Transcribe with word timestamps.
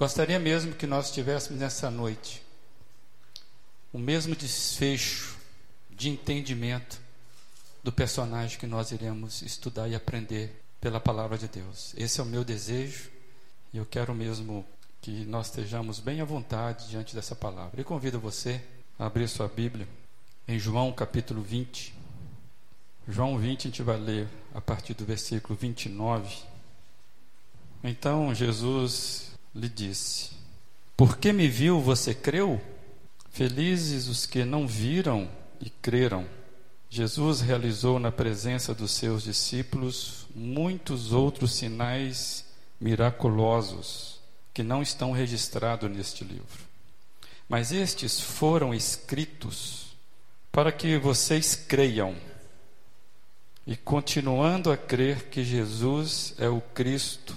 Gostaria 0.00 0.38
mesmo 0.38 0.74
que 0.74 0.86
nós 0.86 1.10
tivéssemos 1.10 1.60
nessa 1.60 1.90
noite 1.90 2.42
o 3.92 3.98
mesmo 3.98 4.34
desfecho 4.34 5.36
de 5.90 6.08
entendimento 6.08 6.98
do 7.84 7.92
personagem 7.92 8.58
que 8.58 8.66
nós 8.66 8.92
iremos 8.92 9.42
estudar 9.42 9.88
e 9.88 9.94
aprender 9.94 10.58
pela 10.80 10.98
palavra 10.98 11.36
de 11.36 11.48
Deus. 11.48 11.92
Esse 11.98 12.18
é 12.18 12.22
o 12.22 12.26
meu 12.26 12.42
desejo 12.42 13.10
e 13.74 13.76
eu 13.76 13.84
quero 13.84 14.14
mesmo 14.14 14.64
que 15.02 15.26
nós 15.26 15.48
estejamos 15.48 16.00
bem 16.00 16.22
à 16.22 16.24
vontade 16.24 16.88
diante 16.88 17.14
dessa 17.14 17.36
palavra. 17.36 17.78
E 17.78 17.84
convido 17.84 18.18
você 18.18 18.58
a 18.98 19.04
abrir 19.04 19.28
sua 19.28 19.48
Bíblia 19.48 19.86
em 20.48 20.58
João 20.58 20.94
capítulo 20.94 21.42
20. 21.42 21.94
João 23.06 23.36
20, 23.36 23.58
a 23.58 23.70
gente 23.70 23.82
vai 23.82 23.98
ler 23.98 24.26
a 24.54 24.62
partir 24.62 24.94
do 24.94 25.04
versículo 25.04 25.58
29. 25.58 26.38
Então 27.84 28.34
Jesus 28.34 29.29
lhe 29.54 29.68
disse: 29.68 30.30
Porque 30.96 31.32
me 31.32 31.48
viu, 31.48 31.80
você 31.80 32.14
creu? 32.14 32.60
Felizes 33.30 34.08
os 34.08 34.26
que 34.26 34.44
não 34.44 34.66
viram 34.66 35.30
e 35.60 35.70
creram. 35.70 36.26
Jesus 36.88 37.40
realizou 37.40 38.00
na 38.00 38.10
presença 38.10 38.74
dos 38.74 38.90
seus 38.90 39.22
discípulos 39.22 40.26
muitos 40.34 41.12
outros 41.12 41.54
sinais 41.54 42.44
miraculosos 42.80 44.18
que 44.52 44.62
não 44.62 44.82
estão 44.82 45.12
registrados 45.12 45.88
neste 45.90 46.24
livro. 46.24 46.64
Mas 47.48 47.70
estes 47.70 48.20
foram 48.20 48.74
escritos 48.74 49.96
para 50.50 50.72
que 50.72 50.98
vocês 50.98 51.54
creiam 51.54 52.16
e 53.66 53.76
continuando 53.76 54.72
a 54.72 54.76
crer 54.76 55.28
que 55.28 55.44
Jesus 55.44 56.34
é 56.38 56.48
o 56.48 56.60
Cristo, 56.60 57.36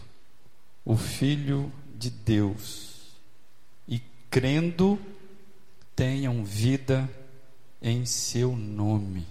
o 0.83 0.97
Filho 0.97 1.71
de 2.03 2.09
Deus, 2.09 3.17
e 3.87 3.99
crendo, 4.29 4.99
tenham 5.95 6.43
vida 6.43 7.09
em 7.81 8.05
seu 8.05 8.55
nome. 8.55 9.25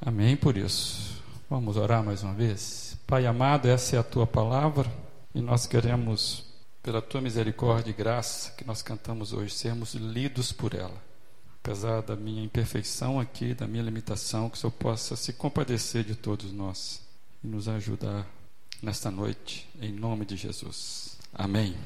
Amém 0.00 0.36
por 0.36 0.56
isso. 0.56 1.22
Vamos 1.48 1.76
orar 1.76 2.02
mais 2.02 2.22
uma 2.22 2.34
vez? 2.34 2.96
Pai 3.06 3.26
amado, 3.26 3.68
essa 3.68 3.96
é 3.96 3.98
a 3.98 4.02
tua 4.02 4.26
palavra 4.26 4.92
e 5.34 5.40
nós 5.40 5.66
queremos, 5.66 6.44
pela 6.82 7.00
tua 7.00 7.20
misericórdia 7.20 7.90
e 7.90 7.94
graça 7.94 8.52
que 8.52 8.66
nós 8.66 8.82
cantamos 8.82 9.32
hoje, 9.32 9.54
sermos 9.54 9.94
lidos 9.94 10.50
por 10.50 10.74
ela 10.74 11.06
apesar 11.66 12.00
da 12.00 12.14
minha 12.14 12.44
imperfeição 12.44 13.18
aqui, 13.18 13.52
da 13.52 13.66
minha 13.66 13.82
limitação, 13.82 14.48
que 14.48 14.56
o 14.56 14.60
Senhor 14.60 14.70
possa 14.70 15.16
se 15.16 15.32
compadecer 15.32 16.04
de 16.04 16.14
todos 16.14 16.52
nós 16.52 17.02
e 17.42 17.48
nos 17.48 17.66
ajudar 17.66 18.24
nesta 18.82 19.10
noite, 19.10 19.68
em 19.80 19.92
nome 19.92 20.24
de 20.24 20.36
Jesus. 20.36 21.16
Amém. 21.32 21.76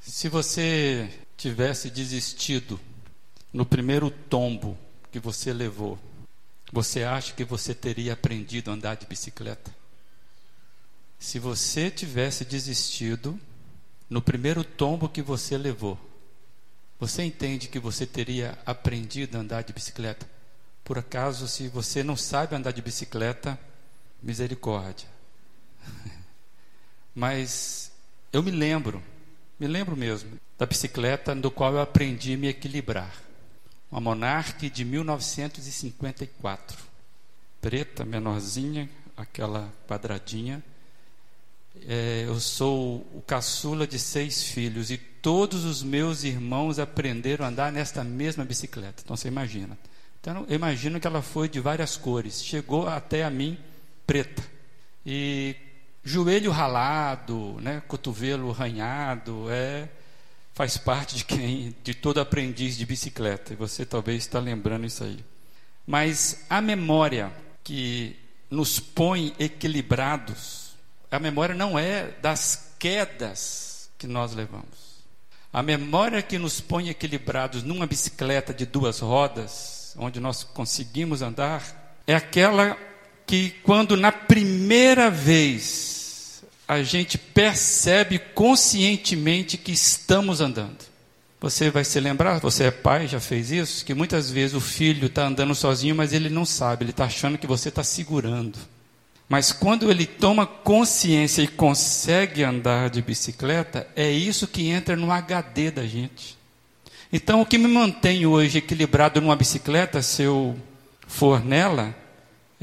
Se 0.00 0.28
você 0.28 1.10
tivesse 1.36 1.90
desistido 1.90 2.78
no 3.52 3.64
primeiro 3.64 4.10
tombo 4.10 4.76
que 5.10 5.18
você 5.18 5.52
levou, 5.52 5.98
você 6.72 7.04
acha 7.04 7.32
que 7.32 7.44
você 7.44 7.74
teria 7.74 8.12
aprendido 8.12 8.70
a 8.70 8.74
andar 8.74 8.96
de 8.96 9.06
bicicleta? 9.06 9.74
Se 11.18 11.38
você 11.38 11.90
tivesse 11.90 12.44
desistido 12.44 13.38
no 14.10 14.20
primeiro 14.20 14.62
tombo 14.62 15.08
que 15.08 15.22
você 15.22 15.56
levou, 15.56 15.98
você 16.98 17.22
entende 17.22 17.68
que 17.68 17.78
você 17.78 18.06
teria 18.06 18.58
aprendido 18.66 19.36
a 19.36 19.40
andar 19.40 19.62
de 19.62 19.72
bicicleta? 19.72 20.28
Por 20.84 20.98
acaso, 20.98 21.48
se 21.48 21.68
você 21.68 22.02
não 22.02 22.16
sabe 22.16 22.54
andar 22.54 22.72
de 22.72 22.82
bicicleta, 22.82 23.58
misericórdia. 24.22 25.13
Mas 27.14 27.92
eu 28.32 28.42
me 28.42 28.50
lembro, 28.50 29.02
me 29.58 29.66
lembro 29.66 29.96
mesmo, 29.96 30.38
da 30.58 30.66
bicicleta 30.66 31.34
no 31.34 31.50
qual 31.50 31.72
eu 31.72 31.80
aprendi 31.80 32.34
a 32.34 32.36
me 32.36 32.48
equilibrar. 32.48 33.14
Uma 33.90 34.00
Monarch 34.00 34.68
de 34.68 34.84
1954. 34.84 36.78
Preta, 37.60 38.04
menorzinha, 38.04 38.90
aquela 39.16 39.72
quadradinha. 39.86 40.62
É, 41.86 42.24
eu 42.26 42.38
sou 42.40 43.06
o 43.14 43.22
caçula 43.26 43.86
de 43.86 43.98
seis 43.98 44.42
filhos 44.42 44.90
e 44.90 44.96
todos 44.96 45.64
os 45.64 45.82
meus 45.82 46.24
irmãos 46.24 46.78
aprenderam 46.78 47.44
a 47.44 47.48
andar 47.48 47.72
nesta 47.72 48.04
mesma 48.04 48.44
bicicleta. 48.44 49.02
Então 49.04 49.16
você 49.16 49.28
imagina. 49.28 49.78
Então 50.20 50.44
eu 50.48 50.56
imagino 50.56 50.98
que 50.98 51.06
ela 51.06 51.22
foi 51.22 51.48
de 51.48 51.60
várias 51.60 51.96
cores. 51.96 52.42
Chegou 52.42 52.88
até 52.88 53.24
a 53.24 53.30
mim 53.30 53.58
preta. 54.06 54.42
E 55.06 55.56
joelho 56.04 56.50
ralado, 56.50 57.58
né, 57.60 57.82
cotovelo 57.88 58.50
arranhado, 58.50 59.46
é 59.50 59.88
faz 60.52 60.76
parte 60.76 61.16
de 61.16 61.24
quem 61.24 61.74
de 61.82 61.94
todo 61.94 62.20
aprendiz 62.20 62.76
de 62.76 62.86
bicicleta. 62.86 63.52
E 63.52 63.56
você 63.56 63.84
talvez 63.84 64.22
está 64.22 64.38
lembrando 64.38 64.86
isso 64.86 65.02
aí. 65.02 65.18
Mas 65.86 66.44
a 66.48 66.60
memória 66.60 67.32
que 67.62 68.16
nos 68.50 68.78
põe 68.78 69.34
equilibrados, 69.38 70.74
a 71.10 71.18
memória 71.18 71.54
não 71.54 71.78
é 71.78 72.12
das 72.22 72.74
quedas 72.78 73.90
que 73.98 74.06
nós 74.06 74.34
levamos. 74.34 74.94
A 75.52 75.62
memória 75.62 76.22
que 76.22 76.38
nos 76.38 76.60
põe 76.60 76.88
equilibrados 76.88 77.62
numa 77.62 77.86
bicicleta 77.86 78.52
de 78.52 78.66
duas 78.66 79.00
rodas, 79.00 79.94
onde 79.96 80.20
nós 80.20 80.42
conseguimos 80.42 81.22
andar, 81.22 81.96
é 82.06 82.14
aquela 82.14 82.76
que, 83.26 83.50
quando 83.62 83.96
na 83.96 84.12
primeira 84.12 85.10
vez 85.10 86.42
a 86.66 86.82
gente 86.82 87.18
percebe 87.18 88.18
conscientemente 88.18 89.58
que 89.58 89.72
estamos 89.72 90.40
andando. 90.40 90.78
Você 91.40 91.70
vai 91.70 91.84
se 91.84 92.00
lembrar, 92.00 92.40
você 92.40 92.64
é 92.64 92.70
pai, 92.70 93.06
já 93.06 93.20
fez 93.20 93.50
isso, 93.50 93.84
que 93.84 93.92
muitas 93.92 94.30
vezes 94.30 94.56
o 94.56 94.60
filho 94.60 95.06
está 95.06 95.26
andando 95.26 95.54
sozinho, 95.54 95.94
mas 95.94 96.14
ele 96.14 96.30
não 96.30 96.46
sabe, 96.46 96.84
ele 96.84 96.90
está 96.90 97.04
achando 97.04 97.36
que 97.36 97.46
você 97.46 97.68
está 97.68 97.84
segurando. 97.84 98.58
Mas 99.28 99.52
quando 99.52 99.90
ele 99.90 100.06
toma 100.06 100.46
consciência 100.46 101.42
e 101.42 101.48
consegue 101.48 102.42
andar 102.42 102.88
de 102.88 103.02
bicicleta, 103.02 103.86
é 103.94 104.10
isso 104.10 104.46
que 104.46 104.68
entra 104.68 104.96
no 104.96 105.10
HD 105.10 105.70
da 105.70 105.86
gente. 105.86 106.38
Então, 107.12 107.40
o 107.40 107.46
que 107.46 107.58
me 107.58 107.68
mantém 107.68 108.26
hoje 108.26 108.58
equilibrado 108.58 109.20
numa 109.20 109.36
bicicleta, 109.36 110.02
se 110.02 110.22
eu 110.22 110.58
for 111.06 111.44
nela, 111.44 111.94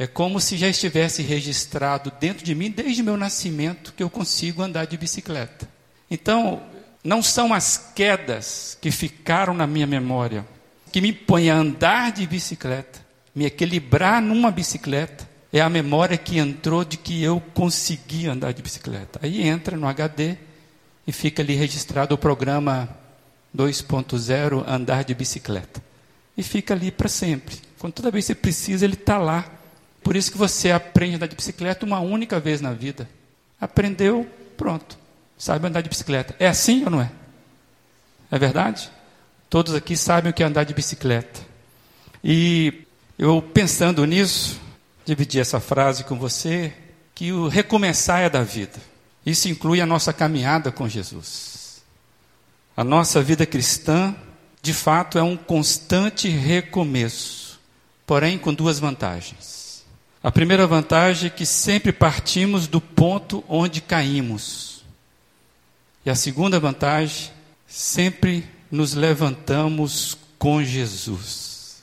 é 0.01 0.07
como 0.07 0.39
se 0.39 0.57
já 0.57 0.67
estivesse 0.67 1.22
registrado 1.22 2.12
dentro 2.19 2.44
de 2.44 2.56
mim 2.56 2.72
desde 2.72 3.03
meu 3.03 3.16
nascimento 3.16 3.94
que 3.95 4.01
eu 4.01 4.09
consigo 4.09 4.63
andar 4.63 4.85
de 4.85 4.97
bicicleta. 4.97 5.69
Então, 6.09 6.63
não 7.03 7.22
são 7.22 7.53
as 7.53 7.91
quedas 7.94 8.75
que 8.81 8.89
ficaram 8.89 9.53
na 9.53 9.67
minha 9.67 9.85
memória 9.85 10.44
que 10.91 11.01
me 11.01 11.13
põem 11.13 11.51
a 11.51 11.56
andar 11.56 12.12
de 12.12 12.25
bicicleta, 12.25 13.00
me 13.35 13.45
equilibrar 13.45 14.19
numa 14.23 14.50
bicicleta, 14.50 15.29
é 15.53 15.62
a 15.62 15.69
memória 15.69 16.18
que 16.18 16.39
entrou 16.39 16.83
de 16.83 16.97
que 16.97 17.22
eu 17.22 17.39
consegui 17.53 18.25
andar 18.25 18.53
de 18.53 18.63
bicicleta. 18.63 19.19
Aí 19.22 19.47
entra 19.47 19.78
no 19.78 19.88
HD 19.88 20.35
e 21.06 21.12
fica 21.12 21.44
ali 21.44 21.53
registrado 21.53 22.16
o 22.16 22.18
programa 22.18 22.89
2.0 23.56 24.68
andar 24.68 25.03
de 25.03 25.13
bicicleta. 25.13 25.79
E 26.35 26.41
fica 26.41 26.73
ali 26.73 26.89
para 26.89 27.07
sempre. 27.07 27.56
Quando 27.78 27.94
toda 27.94 28.09
vez 28.09 28.25
que 28.25 28.33
você 28.33 28.35
precisa, 28.35 28.83
ele 28.83 28.95
está 28.95 29.19
lá. 29.19 29.60
Por 30.03 30.16
isso 30.16 30.31
que 30.31 30.38
você 30.38 30.72
aprende 30.72 31.13
a 31.13 31.16
andar 31.17 31.28
de 31.28 31.35
bicicleta 31.35 31.85
uma 31.85 32.00
única 32.00 32.39
vez 32.39 32.62
na 32.62 32.73
vida. 32.73 33.07
Aprendeu, 33.59 34.29
pronto. 34.57 34.97
Sabe 35.38 35.67
andar 35.67 35.81
de 35.81 35.89
bicicleta. 35.89 36.35
É 36.39 36.47
assim 36.47 36.84
ou 36.84 36.89
não 36.89 37.01
é? 37.01 37.12
É 38.29 38.39
verdade? 38.39 38.89
Todos 39.50 39.73
aqui 39.73 39.97
sabem 39.97 40.31
o 40.31 40.34
que 40.34 40.41
é 40.41 40.45
andar 40.45 40.63
de 40.63 40.73
bicicleta. 40.73 41.41
E 42.23 42.85
eu 43.17 43.41
pensando 43.41 44.06
nisso, 44.06 44.59
dividir 45.06 45.41
essa 45.41 45.59
frase 45.59 46.03
com 46.03 46.18
você, 46.18 46.73
que 47.13 47.31
o 47.31 47.47
recomeçar 47.47 48.22
é 48.22 48.29
da 48.29 48.44
vida. 48.44 48.79
Isso 49.25 49.50
inclui 49.50 49.81
a 49.81 49.85
nossa 49.85 50.13
caminhada 50.13 50.72
com 50.72 50.88
Jesus. 50.88 51.81
A 52.75 52.83
nossa 52.83 53.21
vida 53.21 53.45
cristã, 53.45 54.15
de 54.62 54.74
fato, 54.74 55.19
é 55.19 55.24
um 55.24 55.36
constante 55.36 56.30
recomeço, 56.30 57.59
porém 58.07 58.38
com 58.38 58.53
duas 58.53 58.80
vantagens. 58.80 59.61
A 60.23 60.31
primeira 60.31 60.68
vantagem 60.68 61.27
é 61.27 61.29
que 61.29 61.45
sempre 61.45 61.91
partimos 61.91 62.68
do 62.68 62.79
ponto 62.79 63.44
onde 63.50 63.81
caímos. 63.81 64.83
E 66.06 66.09
a 66.09 66.15
segunda 66.15 66.59
vantagem, 66.59 67.31
sempre 67.68 68.45
nos 68.69 68.94
levantamos 68.94 70.18
com 70.38 70.63
Jesus. 70.63 71.81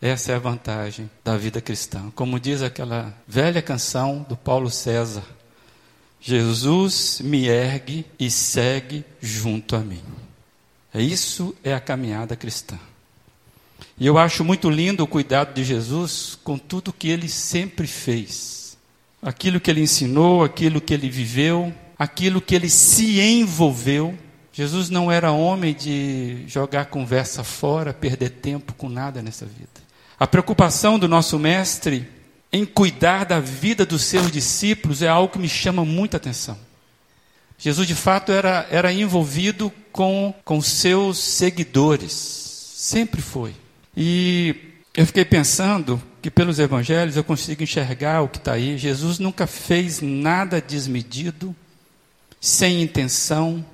Essa 0.00 0.32
é 0.32 0.34
a 0.36 0.38
vantagem 0.38 1.10
da 1.24 1.36
vida 1.36 1.60
cristã. 1.60 2.10
Como 2.14 2.40
diz 2.40 2.62
aquela 2.62 3.14
velha 3.26 3.60
canção 3.60 4.24
do 4.28 4.36
Paulo 4.36 4.70
César: 4.70 5.24
Jesus 6.20 7.20
me 7.22 7.48
ergue 7.48 8.06
e 8.18 8.30
segue 8.30 9.04
junto 9.20 9.76
a 9.76 9.80
mim. 9.80 10.02
É 10.94 11.02
isso 11.02 11.54
é 11.62 11.74
a 11.74 11.80
caminhada 11.80 12.34
cristã. 12.36 12.78
E 13.98 14.06
eu 14.06 14.16
acho 14.16 14.44
muito 14.44 14.70
lindo 14.70 15.02
o 15.02 15.06
cuidado 15.06 15.52
de 15.54 15.64
Jesus 15.64 16.38
com 16.44 16.56
tudo 16.56 16.92
que 16.92 17.08
ele 17.08 17.28
sempre 17.28 17.86
fez. 17.86 18.76
Aquilo 19.20 19.60
que 19.60 19.70
ele 19.70 19.82
ensinou, 19.82 20.44
aquilo 20.44 20.80
que 20.80 20.94
ele 20.94 21.10
viveu, 21.10 21.74
aquilo 21.98 22.40
que 22.40 22.54
ele 22.54 22.70
se 22.70 23.20
envolveu. 23.20 24.16
Jesus 24.52 24.88
não 24.88 25.10
era 25.10 25.32
homem 25.32 25.74
de 25.74 26.44
jogar 26.46 26.86
conversa 26.86 27.42
fora, 27.42 27.92
perder 27.92 28.30
tempo 28.30 28.72
com 28.74 28.88
nada 28.88 29.20
nessa 29.20 29.44
vida. 29.44 29.68
A 30.18 30.26
preocupação 30.26 30.98
do 30.98 31.08
nosso 31.08 31.38
mestre 31.38 32.08
em 32.52 32.64
cuidar 32.64 33.24
da 33.24 33.40
vida 33.40 33.84
dos 33.84 34.02
seus 34.02 34.30
discípulos 34.30 35.02
é 35.02 35.08
algo 35.08 35.32
que 35.32 35.38
me 35.38 35.48
chama 35.48 35.84
muita 35.84 36.16
atenção. 36.16 36.58
Jesus, 37.58 37.86
de 37.86 37.94
fato, 37.94 38.30
era, 38.30 38.66
era 38.70 38.92
envolvido 38.92 39.72
com, 39.90 40.32
com 40.44 40.62
seus 40.62 41.18
seguidores, 41.18 42.12
sempre 42.12 43.20
foi. 43.20 43.54
E 44.00 44.54
eu 44.94 45.04
fiquei 45.04 45.24
pensando 45.24 46.00
que 46.22 46.30
pelos 46.30 46.60
evangelhos 46.60 47.16
eu 47.16 47.24
consigo 47.24 47.64
enxergar 47.64 48.22
o 48.22 48.28
que 48.28 48.38
está 48.38 48.52
aí. 48.52 48.78
Jesus 48.78 49.18
nunca 49.18 49.44
fez 49.44 50.00
nada 50.00 50.60
desmedido, 50.60 51.52
sem 52.40 52.80
intenção. 52.80 53.66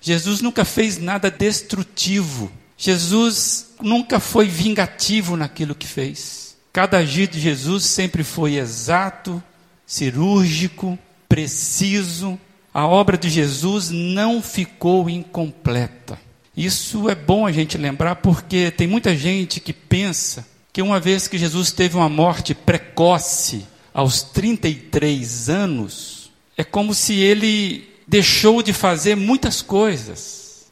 Jesus 0.00 0.40
nunca 0.40 0.64
fez 0.64 0.96
nada 0.96 1.30
destrutivo. 1.30 2.50
Jesus 2.74 3.74
nunca 3.82 4.18
foi 4.18 4.48
vingativo 4.48 5.36
naquilo 5.36 5.74
que 5.74 5.86
fez. 5.86 6.56
Cada 6.72 6.96
agir 6.96 7.28
de 7.28 7.38
Jesus 7.38 7.84
sempre 7.84 8.24
foi 8.24 8.54
exato, 8.54 9.42
cirúrgico, 9.84 10.98
preciso. 11.28 12.40
A 12.72 12.86
obra 12.86 13.18
de 13.18 13.28
Jesus 13.28 13.90
não 13.90 14.40
ficou 14.40 15.10
incompleta. 15.10 16.18
Isso 16.56 17.08
é 17.10 17.14
bom 17.14 17.46
a 17.46 17.52
gente 17.52 17.76
lembrar 17.76 18.16
porque 18.16 18.70
tem 18.70 18.86
muita 18.86 19.14
gente 19.14 19.60
que 19.60 19.72
pensa 19.72 20.46
que 20.72 20.80
uma 20.80 20.98
vez 20.98 21.28
que 21.28 21.38
Jesus 21.38 21.70
teve 21.72 21.96
uma 21.96 22.08
morte 22.08 22.54
precoce, 22.54 23.66
aos 23.96 24.22
33 24.22 25.48
anos, 25.48 26.30
é 26.54 26.62
como 26.62 26.92
se 26.94 27.14
ele 27.14 27.88
deixou 28.06 28.62
de 28.62 28.74
fazer 28.74 29.14
muitas 29.16 29.62
coisas. 29.62 30.66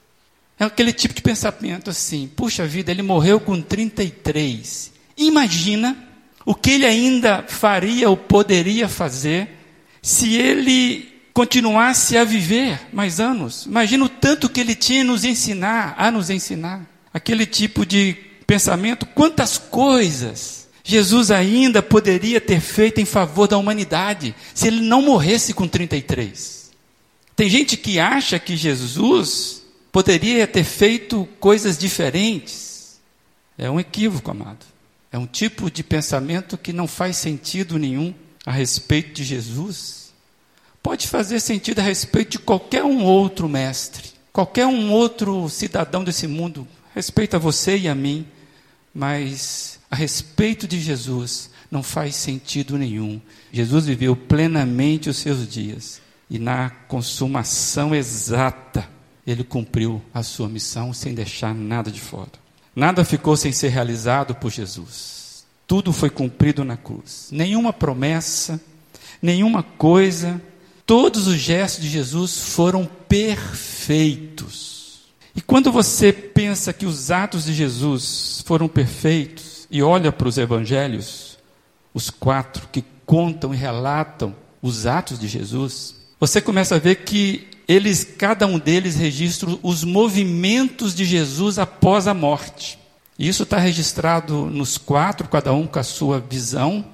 É 0.58 0.64
aquele 0.64 0.92
tipo 0.92 1.14
de 1.14 1.22
pensamento 1.22 1.88
assim: 1.88 2.30
puxa 2.36 2.66
vida, 2.66 2.90
ele 2.90 3.00
morreu 3.00 3.40
com 3.40 3.62
33. 3.62 4.92
Imagina 5.16 5.96
o 6.44 6.54
que 6.54 6.72
ele 6.72 6.84
ainda 6.84 7.44
faria 7.48 8.10
ou 8.10 8.16
poderia 8.16 8.90
fazer 8.90 9.48
se 10.02 10.34
ele 10.34 11.13
continuasse 11.34 12.16
a 12.16 12.24
viver 12.24 12.80
mais 12.92 13.18
anos. 13.18 13.66
Imagina 13.66 14.04
o 14.04 14.08
tanto 14.08 14.48
que 14.48 14.60
ele 14.60 14.74
tinha 14.74 15.02
a 15.02 15.04
nos 15.04 15.24
ensinar, 15.24 15.94
a 15.98 16.10
nos 16.10 16.30
ensinar. 16.30 16.88
Aquele 17.12 17.44
tipo 17.44 17.84
de 17.84 18.16
pensamento, 18.46 19.04
quantas 19.04 19.58
coisas 19.58 20.64
Jesus 20.86 21.30
ainda 21.30 21.82
poderia 21.82 22.38
ter 22.40 22.60
feito 22.60 23.00
em 23.00 23.06
favor 23.06 23.48
da 23.48 23.56
humanidade 23.56 24.34
se 24.54 24.66
ele 24.68 24.82
não 24.82 25.00
morresse 25.00 25.54
com 25.54 25.66
33. 25.66 26.70
Tem 27.34 27.48
gente 27.48 27.76
que 27.78 27.98
acha 27.98 28.38
que 28.38 28.54
Jesus 28.54 29.62
poderia 29.90 30.46
ter 30.46 30.62
feito 30.62 31.26
coisas 31.40 31.78
diferentes. 31.78 33.00
É 33.56 33.70
um 33.70 33.80
equívoco, 33.80 34.30
amado. 34.30 34.66
É 35.10 35.16
um 35.16 35.26
tipo 35.26 35.70
de 35.70 35.82
pensamento 35.82 36.58
que 36.58 36.72
não 36.72 36.86
faz 36.86 37.16
sentido 37.16 37.78
nenhum 37.78 38.14
a 38.44 38.52
respeito 38.52 39.14
de 39.14 39.24
Jesus. 39.24 40.03
Pode 40.84 41.08
fazer 41.08 41.40
sentido 41.40 41.80
a 41.80 41.82
respeito 41.82 42.32
de 42.32 42.38
qualquer 42.38 42.84
um 42.84 43.02
outro 43.02 43.48
mestre, 43.48 44.12
qualquer 44.32 44.66
um 44.66 44.92
outro 44.92 45.48
cidadão 45.48 46.04
desse 46.04 46.28
mundo, 46.28 46.68
respeita 46.94 47.40
você 47.40 47.76
e 47.76 47.88
a 47.88 47.94
mim 47.94 48.24
mas 48.94 49.80
a 49.90 49.96
respeito 49.96 50.68
de 50.68 50.78
Jesus 50.78 51.50
não 51.70 51.82
faz 51.82 52.14
sentido 52.14 52.78
nenhum. 52.78 53.20
Jesus 53.52 53.86
viveu 53.86 54.14
plenamente 54.14 55.10
os 55.10 55.16
seus 55.16 55.48
dias 55.48 56.00
e 56.30 56.38
na 56.38 56.70
consumação 56.70 57.92
exata 57.94 58.88
ele 59.26 59.42
cumpriu 59.42 60.00
a 60.12 60.22
sua 60.22 60.48
missão 60.48 60.92
sem 60.92 61.12
deixar 61.12 61.52
nada 61.54 61.90
de 61.90 62.00
fora. 62.00 62.30
Nada 62.76 63.04
ficou 63.04 63.36
sem 63.36 63.50
ser 63.50 63.68
realizado 63.68 64.34
por 64.34 64.52
Jesus. 64.52 65.44
Tudo 65.66 65.92
foi 65.92 66.10
cumprido 66.10 66.62
na 66.62 66.76
cruz. 66.76 67.28
Nenhuma 67.32 67.72
promessa, 67.72 68.60
nenhuma 69.20 69.62
coisa, 69.62 70.40
todos 70.86 71.26
os 71.26 71.36
gestos 71.36 71.82
de 71.82 71.90
Jesus 71.90 72.38
foram 72.50 72.88
perfeitos. 73.08 74.74
E 75.34 75.40
quando 75.40 75.72
você 75.72 76.12
pensa 76.12 76.72
que 76.72 76.86
os 76.86 77.10
atos 77.10 77.44
de 77.44 77.54
Jesus 77.54 78.42
foram 78.46 78.68
perfeitos 78.68 79.66
e 79.70 79.82
olha 79.82 80.12
para 80.12 80.28
os 80.28 80.38
evangelhos, 80.38 81.38
os 81.92 82.08
quatro 82.10 82.68
que 82.70 82.84
contam 83.04 83.52
e 83.52 83.56
relatam 83.56 84.34
os 84.62 84.86
atos 84.86 85.18
de 85.18 85.26
Jesus, 85.26 85.96
você 86.20 86.40
começa 86.40 86.76
a 86.76 86.78
ver 86.78 86.96
que 86.96 87.48
eles, 87.66 88.04
cada 88.04 88.46
um 88.46 88.58
deles 88.58 88.94
registra 88.94 89.48
os 89.62 89.82
movimentos 89.84 90.94
de 90.94 91.04
Jesus 91.04 91.58
após 91.58 92.06
a 92.06 92.14
morte. 92.14 92.78
Isso 93.18 93.42
está 93.44 93.58
registrado 93.58 94.46
nos 94.46 94.76
quatro, 94.76 95.28
cada 95.28 95.52
um 95.52 95.66
com 95.66 95.78
a 95.78 95.84
sua 95.84 96.20
visão. 96.20 96.84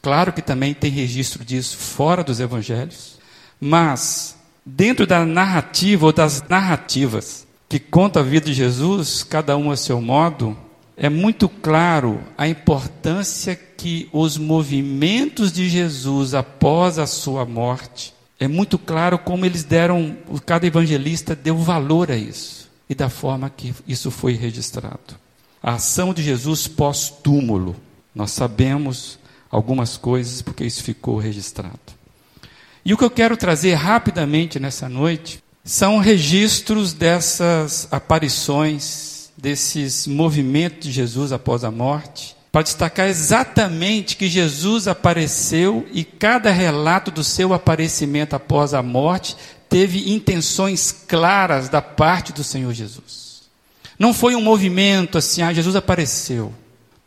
Claro 0.00 0.32
que 0.32 0.42
também 0.42 0.72
tem 0.72 0.90
registro 0.90 1.44
disso 1.44 1.76
fora 1.76 2.24
dos 2.24 2.40
evangelhos. 2.40 3.15
Mas, 3.60 4.36
dentro 4.64 5.06
da 5.06 5.24
narrativa 5.24 6.06
ou 6.06 6.12
das 6.12 6.42
narrativas 6.48 7.46
que 7.68 7.78
conta 7.78 8.20
a 8.20 8.22
vida 8.22 8.46
de 8.46 8.54
Jesus, 8.54 9.22
cada 9.22 9.56
um 9.56 9.70
a 9.70 9.76
seu 9.76 10.00
modo, 10.00 10.56
é 10.96 11.08
muito 11.08 11.48
claro 11.48 12.20
a 12.38 12.48
importância 12.48 13.54
que 13.54 14.08
os 14.12 14.38
movimentos 14.38 15.52
de 15.52 15.68
Jesus 15.68 16.32
após 16.32 16.98
a 16.98 17.06
sua 17.06 17.44
morte, 17.44 18.14
é 18.38 18.48
muito 18.48 18.78
claro 18.78 19.18
como 19.18 19.44
eles 19.44 19.64
deram, 19.64 20.16
cada 20.44 20.66
evangelista 20.66 21.34
deu 21.34 21.56
valor 21.56 22.10
a 22.10 22.16
isso 22.16 22.70
e 22.88 22.94
da 22.94 23.08
forma 23.08 23.50
que 23.50 23.74
isso 23.86 24.10
foi 24.10 24.34
registrado. 24.34 25.16
A 25.62 25.74
ação 25.74 26.14
de 26.14 26.22
Jesus 26.22 26.68
pós-túmulo, 26.68 27.76
nós 28.14 28.30
sabemos 28.30 29.18
algumas 29.50 29.96
coisas 29.96 30.40
porque 30.40 30.64
isso 30.64 30.82
ficou 30.82 31.18
registrado. 31.18 31.95
E 32.86 32.94
o 32.94 32.96
que 32.96 33.02
eu 33.02 33.10
quero 33.10 33.36
trazer 33.36 33.74
rapidamente 33.74 34.60
nessa 34.60 34.88
noite 34.88 35.42
são 35.64 35.98
registros 35.98 36.92
dessas 36.92 37.88
aparições, 37.90 39.28
desses 39.36 40.06
movimentos 40.06 40.86
de 40.86 40.92
Jesus 40.92 41.32
após 41.32 41.64
a 41.64 41.70
morte, 41.72 42.36
para 42.52 42.62
destacar 42.62 43.08
exatamente 43.08 44.16
que 44.16 44.28
Jesus 44.28 44.86
apareceu 44.86 45.84
e 45.92 46.04
cada 46.04 46.52
relato 46.52 47.10
do 47.10 47.24
seu 47.24 47.52
aparecimento 47.52 48.36
após 48.36 48.72
a 48.72 48.84
morte 48.84 49.36
teve 49.68 50.12
intenções 50.12 50.92
claras 50.92 51.68
da 51.68 51.82
parte 51.82 52.32
do 52.32 52.44
Senhor 52.44 52.72
Jesus. 52.72 53.42
Não 53.98 54.14
foi 54.14 54.36
um 54.36 54.40
movimento 54.40 55.18
assim, 55.18 55.42
ah, 55.42 55.52
Jesus 55.52 55.74
apareceu. 55.74 56.54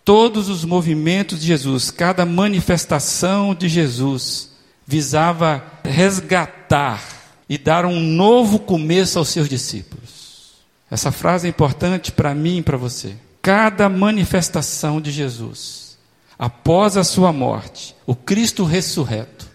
Todos 0.03 0.49
os 0.49 0.65
movimentos 0.65 1.39
de 1.39 1.47
Jesus, 1.47 1.89
cada 1.89 2.25
manifestação 2.25 3.55
de 3.55 3.69
Jesus, 3.69 4.48
visava 4.89 5.63
resgatar 5.83 7.03
e 7.47 7.59
dar 7.59 7.85
um 7.85 7.99
novo 7.99 8.57
começo 8.57 9.19
aos 9.19 9.29
seus 9.29 9.47
discípulos. 9.47 10.55
Essa 10.89 11.11
frase 11.11 11.45
é 11.45 11.49
importante 11.51 12.11
para 12.11 12.33
mim 12.33 12.57
e 12.57 12.63
para 12.63 12.75
você. 12.75 13.13
Cada 13.39 13.87
manifestação 13.87 14.99
de 14.99 15.11
Jesus, 15.11 15.95
após 16.39 16.97
a 16.97 17.03
sua 17.03 17.31
morte, 17.31 17.95
o 18.07 18.15
Cristo 18.15 18.63
ressurreto, 18.63 19.47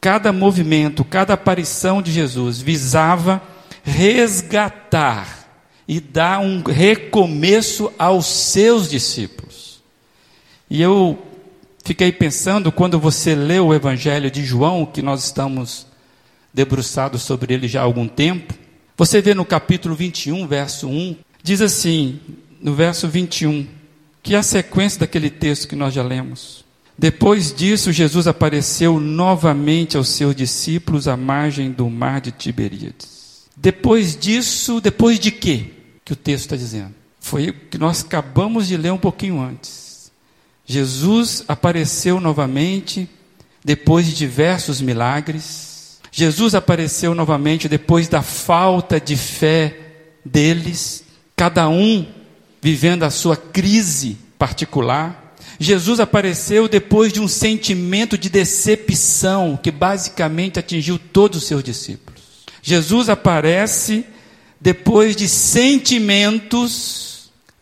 cada 0.00 0.32
movimento, 0.32 1.04
cada 1.04 1.34
aparição 1.34 2.00
de 2.00 2.10
Jesus 2.10 2.58
visava 2.58 3.42
resgatar 3.84 5.50
e 5.86 6.00
dar 6.00 6.38
um 6.38 6.62
recomeço 6.62 7.92
aos 7.98 8.24
seus 8.24 8.88
discípulos. 8.88 9.82
E 10.70 10.80
eu 10.80 11.22
fiquei 11.86 12.10
pensando, 12.10 12.72
quando 12.72 12.98
você 12.98 13.36
lê 13.36 13.60
o 13.60 13.72
Evangelho 13.72 14.28
de 14.28 14.44
João, 14.44 14.84
que 14.84 15.00
nós 15.00 15.22
estamos 15.22 15.86
debruçado 16.52 17.16
sobre 17.16 17.54
ele 17.54 17.68
já 17.68 17.80
há 17.80 17.84
algum 17.84 18.08
tempo. 18.08 18.54
Você 18.96 19.22
vê 19.22 19.34
no 19.34 19.44
capítulo 19.44 19.94
21, 19.94 20.48
verso 20.48 20.88
1, 20.88 21.14
diz 21.44 21.60
assim, 21.60 22.18
no 22.60 22.74
verso 22.74 23.06
21, 23.06 23.68
que 24.20 24.34
é 24.34 24.38
a 24.38 24.42
sequência 24.42 24.98
daquele 24.98 25.30
texto 25.30 25.68
que 25.68 25.76
nós 25.76 25.94
já 25.94 26.02
lemos. 26.02 26.64
Depois 26.98 27.54
disso, 27.54 27.92
Jesus 27.92 28.26
apareceu 28.26 28.98
novamente 28.98 29.96
aos 29.96 30.08
seus 30.08 30.34
discípulos 30.34 31.06
à 31.06 31.16
margem 31.16 31.70
do 31.70 31.88
mar 31.88 32.20
de 32.20 32.32
Tiberíades. 32.32 33.44
Depois 33.56 34.16
disso, 34.16 34.80
depois 34.80 35.20
de 35.20 35.30
quê? 35.30 35.66
Que 36.04 36.14
o 36.14 36.16
texto 36.16 36.46
está 36.46 36.56
dizendo. 36.56 36.94
Foi 37.20 37.50
o 37.50 37.52
que 37.52 37.78
nós 37.78 38.04
acabamos 38.04 38.66
de 38.66 38.76
ler 38.76 38.92
um 38.92 38.98
pouquinho 38.98 39.40
antes. 39.40 39.85
Jesus 40.66 41.44
apareceu 41.46 42.20
novamente 42.20 43.08
depois 43.64 44.06
de 44.06 44.14
diversos 44.14 44.80
milagres 44.80 45.66
Jesus 46.16 46.54
apareceu 46.54 47.14
novamente 47.14 47.68
depois 47.68 48.08
da 48.08 48.22
falta 48.22 48.98
de 48.98 49.18
fé 49.18 49.76
deles, 50.24 51.04
cada 51.36 51.68
um 51.68 52.06
vivendo 52.62 53.02
a 53.02 53.10
sua 53.10 53.36
crise 53.36 54.16
particular. 54.38 55.36
Jesus 55.60 56.00
apareceu 56.00 56.68
depois 56.68 57.12
de 57.12 57.20
um 57.20 57.28
sentimento 57.28 58.16
de 58.16 58.30
decepção 58.30 59.60
que 59.62 59.70
basicamente 59.70 60.58
atingiu 60.58 60.98
todos 60.98 61.42
os 61.42 61.46
seus 61.46 61.62
discípulos. 61.62 62.22
Jesus 62.62 63.10
aparece 63.10 64.06
depois 64.58 65.14
de 65.14 65.28
sentimentos 65.28 67.15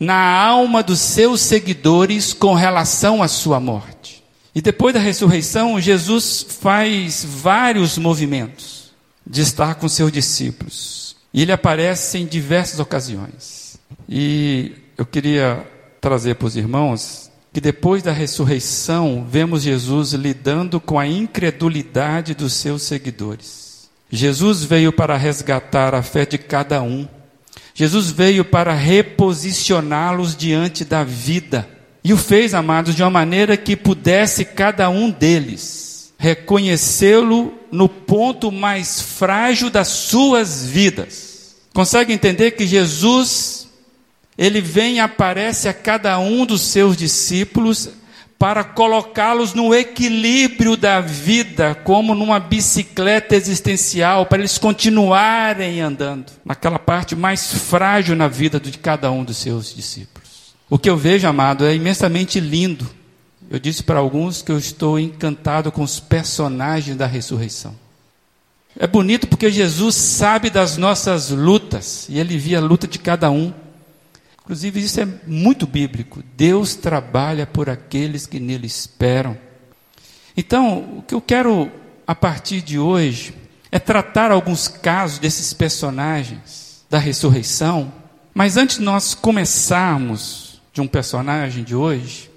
na 0.04 0.38
alma 0.38 0.82
dos 0.82 1.00
seus 1.00 1.40
seguidores 1.40 2.32
com 2.32 2.54
relação 2.54 3.22
à 3.22 3.28
sua 3.28 3.58
morte. 3.58 4.22
E 4.54 4.60
depois 4.60 4.94
da 4.94 5.00
ressurreição, 5.00 5.80
Jesus 5.80 6.46
faz 6.60 7.24
vários 7.24 7.98
movimentos 7.98 8.92
de 9.26 9.40
estar 9.40 9.74
com 9.76 9.88
seus 9.88 10.12
discípulos. 10.12 11.16
E 11.32 11.42
ele 11.42 11.50
aparece 11.50 12.18
em 12.18 12.26
diversas 12.26 12.78
ocasiões. 12.78 13.76
E 14.08 14.72
eu 14.96 15.04
queria 15.04 15.66
trazer 16.00 16.36
para 16.36 16.46
os 16.46 16.56
irmãos 16.56 17.30
que 17.52 17.60
depois 17.60 18.02
da 18.02 18.12
ressurreição, 18.12 19.24
vemos 19.28 19.62
Jesus 19.62 20.12
lidando 20.12 20.80
com 20.80 20.98
a 20.98 21.06
incredulidade 21.06 22.34
dos 22.34 22.52
seus 22.52 22.82
seguidores. 22.82 23.88
Jesus 24.10 24.64
veio 24.64 24.92
para 24.92 25.16
resgatar 25.16 25.94
a 25.94 26.02
fé 26.02 26.26
de 26.26 26.36
cada 26.36 26.82
um. 26.82 27.08
Jesus 27.74 28.10
veio 28.10 28.44
para 28.44 28.72
reposicioná-los 28.72 30.36
diante 30.36 30.84
da 30.84 31.02
vida. 31.02 31.68
E 32.04 32.12
o 32.12 32.16
fez, 32.16 32.54
amados, 32.54 32.94
de 32.94 33.02
uma 33.02 33.10
maneira 33.10 33.56
que 33.56 33.74
pudesse 33.74 34.44
cada 34.44 34.88
um 34.88 35.10
deles 35.10 35.84
reconhecê-lo 36.24 37.52
no 37.70 37.86
ponto 37.86 38.50
mais 38.50 39.00
frágil 39.00 39.68
das 39.68 39.88
suas 39.88 40.64
vidas. 40.64 41.56
Consegue 41.74 42.14
entender 42.14 42.52
que 42.52 42.66
Jesus 42.66 43.68
ele 44.38 44.60
vem 44.60 44.96
e 44.96 45.00
aparece 45.00 45.68
a 45.68 45.74
cada 45.74 46.18
um 46.18 46.46
dos 46.46 46.62
seus 46.62 46.96
discípulos 46.96 47.90
para 48.38 48.64
colocá-los 48.64 49.54
no 49.54 49.74
equilíbrio 49.74 50.76
da 50.76 51.00
vida, 51.00 51.74
como 51.74 52.14
numa 52.14 52.38
bicicleta 52.38 53.34
existencial, 53.34 54.26
para 54.26 54.38
eles 54.38 54.58
continuarem 54.58 55.80
andando 55.80 56.32
naquela 56.44 56.78
parte 56.78 57.16
mais 57.16 57.52
frágil 57.52 58.14
na 58.16 58.28
vida 58.28 58.60
de 58.60 58.76
cada 58.78 59.10
um 59.10 59.24
dos 59.24 59.36
seus 59.38 59.74
discípulos. 59.74 60.54
O 60.68 60.78
que 60.78 60.90
eu 60.90 60.96
vejo, 60.96 61.26
amado, 61.26 61.64
é 61.64 61.74
imensamente 61.74 62.40
lindo. 62.40 62.88
Eu 63.50 63.58
disse 63.58 63.82
para 63.82 63.98
alguns 63.98 64.42
que 64.42 64.50
eu 64.50 64.58
estou 64.58 64.98
encantado 64.98 65.70
com 65.70 65.82
os 65.82 66.00
personagens 66.00 66.96
da 66.96 67.06
ressurreição. 67.06 67.74
É 68.78 68.86
bonito 68.86 69.28
porque 69.28 69.50
Jesus 69.50 69.94
sabe 69.94 70.50
das 70.50 70.76
nossas 70.76 71.30
lutas 71.30 72.06
e 72.08 72.18
ele 72.18 72.36
via 72.36 72.58
a 72.58 72.62
luta 72.62 72.88
de 72.88 72.98
cada 72.98 73.30
um. 73.30 73.52
Inclusive, 74.44 74.80
isso 74.82 75.00
é 75.00 75.08
muito 75.26 75.66
bíblico. 75.66 76.22
Deus 76.36 76.74
trabalha 76.74 77.46
por 77.46 77.70
aqueles 77.70 78.26
que 78.26 78.38
nele 78.38 78.66
esperam. 78.66 79.38
Então, 80.36 80.98
o 80.98 81.02
que 81.02 81.14
eu 81.14 81.20
quero, 81.20 81.72
a 82.06 82.14
partir 82.14 82.60
de 82.60 82.78
hoje, 82.78 83.34
é 83.72 83.78
tratar 83.78 84.30
alguns 84.30 84.68
casos 84.68 85.18
desses 85.18 85.54
personagens 85.54 86.84
da 86.90 86.98
ressurreição. 86.98 87.90
Mas 88.34 88.58
antes 88.58 88.76
de 88.76 88.82
nós 88.82 89.14
começarmos 89.14 90.60
de 90.74 90.82
um 90.82 90.86
personagem 90.86 91.64
de 91.64 91.74
hoje, 91.74 92.30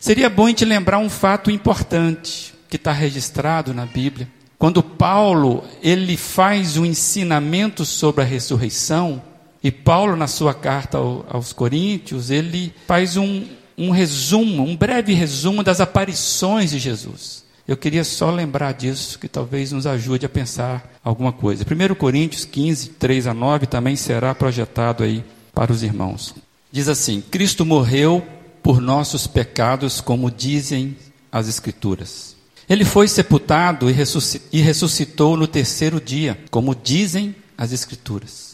seria 0.00 0.28
bom 0.28 0.46
a 0.46 0.48
gente 0.48 0.64
lembrar 0.64 0.98
um 0.98 1.10
fato 1.10 1.48
importante 1.48 2.54
que 2.68 2.74
está 2.74 2.90
registrado 2.90 3.72
na 3.72 3.86
Bíblia. 3.86 4.28
Quando 4.58 4.82
Paulo 4.82 5.62
ele 5.80 6.16
faz 6.16 6.76
um 6.76 6.84
ensinamento 6.84 7.84
sobre 7.84 8.22
a 8.22 8.26
ressurreição, 8.26 9.22
e 9.62 9.70
Paulo, 9.70 10.16
na 10.16 10.26
sua 10.26 10.54
carta 10.54 10.98
aos 10.98 11.52
Coríntios, 11.52 12.30
ele 12.30 12.72
faz 12.86 13.16
um, 13.16 13.44
um 13.76 13.90
resumo, 13.90 14.62
um 14.64 14.76
breve 14.76 15.12
resumo 15.12 15.62
das 15.62 15.80
aparições 15.80 16.70
de 16.70 16.78
Jesus. 16.78 17.44
Eu 17.68 17.76
queria 17.76 18.02
só 18.02 18.30
lembrar 18.30 18.72
disso, 18.72 19.18
que 19.18 19.28
talvez 19.28 19.70
nos 19.70 19.86
ajude 19.86 20.26
a 20.26 20.30
pensar 20.30 20.92
alguma 21.04 21.30
coisa. 21.30 21.64
1 21.64 21.94
Coríntios 21.94 22.44
15, 22.44 22.88
3 22.90 23.26
a 23.28 23.34
9 23.34 23.66
também 23.66 23.96
será 23.96 24.34
projetado 24.34 25.04
aí 25.04 25.22
para 25.54 25.70
os 25.70 25.82
irmãos. 25.82 26.34
Diz 26.72 26.88
assim: 26.88 27.20
Cristo 27.20 27.64
morreu 27.64 28.26
por 28.62 28.80
nossos 28.80 29.26
pecados, 29.26 30.00
como 30.00 30.30
dizem 30.30 30.96
as 31.30 31.48
Escrituras. 31.48 32.34
Ele 32.68 32.84
foi 32.84 33.06
sepultado 33.08 33.88
e 33.90 34.60
ressuscitou 34.62 35.36
no 35.36 35.46
terceiro 35.46 36.00
dia, 36.00 36.38
como 36.50 36.74
dizem 36.74 37.34
as 37.56 37.72
Escrituras. 37.72 38.49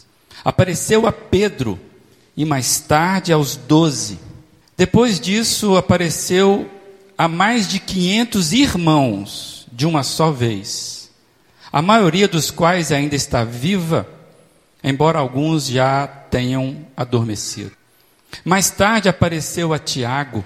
Apareceu 0.47 1.05
a 1.05 1.11
Pedro 1.11 1.77
e 2.37 2.45
mais 2.45 2.79
tarde 2.79 3.33
aos 3.33 3.57
doze. 3.57 4.17
Depois 4.77 5.19
disso, 5.19 5.75
apareceu 5.75 6.71
a 7.17 7.27
mais 7.27 7.67
de 7.67 7.81
500 7.81 8.53
irmãos 8.53 9.67
de 9.69 9.85
uma 9.85 10.03
só 10.03 10.31
vez, 10.31 11.11
a 11.69 11.81
maioria 11.81 12.29
dos 12.29 12.49
quais 12.49 12.93
ainda 12.93 13.13
está 13.13 13.43
viva, 13.43 14.07
embora 14.81 15.19
alguns 15.19 15.67
já 15.67 16.07
tenham 16.07 16.77
adormecido. 16.95 17.73
Mais 18.45 18.69
tarde 18.69 19.09
apareceu 19.09 19.73
a 19.73 19.77
Tiago 19.77 20.45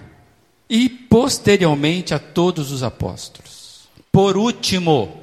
e 0.67 0.89
posteriormente 0.89 2.11
a 2.15 2.17
todos 2.17 2.71
os 2.71 2.81
apóstolos. 2.81 3.87
Por 4.11 4.35
último, 4.35 5.21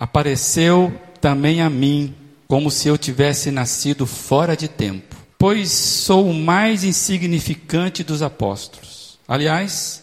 apareceu 0.00 0.98
também 1.20 1.60
a 1.60 1.68
mim, 1.68 2.14
como 2.46 2.70
se 2.70 2.88
eu 2.88 2.98
tivesse 2.98 3.50
nascido 3.50 4.06
fora 4.06 4.56
de 4.56 4.68
tempo, 4.68 5.16
pois 5.38 5.70
sou 5.70 6.28
o 6.28 6.34
mais 6.34 6.84
insignificante 6.84 8.02
dos 8.04 8.22
apóstolos. 8.22 9.18
Aliás, 9.26 10.02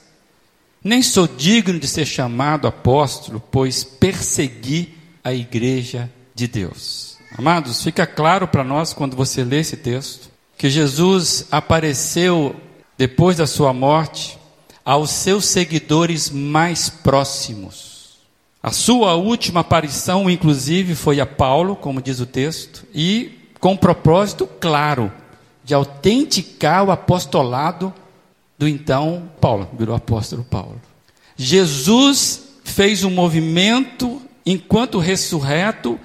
nem 0.84 1.02
sou 1.02 1.28
digno 1.28 1.80
de 1.80 1.88
ser 1.88 2.06
chamado 2.06 2.68
apóstolo, 2.68 3.42
pois 3.52 3.84
persegui 3.84 4.94
a 5.24 5.34
igreja 5.34 6.10
de 6.34 6.48
Deus. 6.48 7.18
Amados, 7.38 7.84
fica 7.84 8.06
claro 8.06 8.48
para 8.48 8.64
nós 8.64 8.94
quando 8.94 9.16
você 9.16 9.44
lê 9.44 9.60
esse 9.60 9.78
texto 9.78 10.30
que 10.58 10.70
Jesus 10.70 11.48
apareceu 11.52 12.56
depois 12.98 13.38
da 13.38 13.48
sua 13.48 13.74
morte 13.74 14.38
aos 14.84 15.10
seus 15.10 15.46
seguidores 15.46 16.30
mais 16.30 16.90
próximos. 16.90 17.91
A 18.64 18.72
sua 18.72 19.16
última 19.16 19.62
aparição, 19.62 20.30
inclusive, 20.30 20.94
foi 20.94 21.20
a 21.20 21.26
Paulo, 21.26 21.76
como 21.76 22.02
diz 22.02 22.20
o 22.20 22.26
texto, 22.28 22.86
e 22.94 23.40
com 23.60 23.76
propósito 23.76 24.48
claro 24.60 25.12
de 25.64 25.74
autenticar 25.74 26.84
o 26.84 26.92
apostolado 26.92 27.94
do 28.58 28.68
então 28.68 29.32
Paulo, 29.40 29.68
virou 29.78 29.96
apóstolo 29.96 30.44
Paulo. 30.44 30.80
Jesus 31.36 32.44
fez 32.64 33.04
um 33.04 33.10
movimento, 33.10 34.22
enquanto 34.46 35.00
ressurreto, 35.00 36.00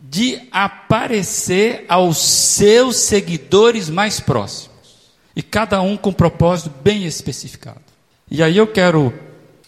de 0.00 0.40
aparecer 0.52 1.84
aos 1.88 2.18
seus 2.18 2.96
seguidores 2.96 3.90
mais 3.90 4.20
próximos, 4.20 5.10
e 5.34 5.42
cada 5.42 5.82
um 5.82 5.96
com 5.96 6.10
um 6.10 6.12
propósito 6.12 6.70
bem 6.84 7.04
especificado. 7.04 7.80
E 8.30 8.42
aí 8.42 8.56
eu 8.56 8.68
quero 8.68 9.12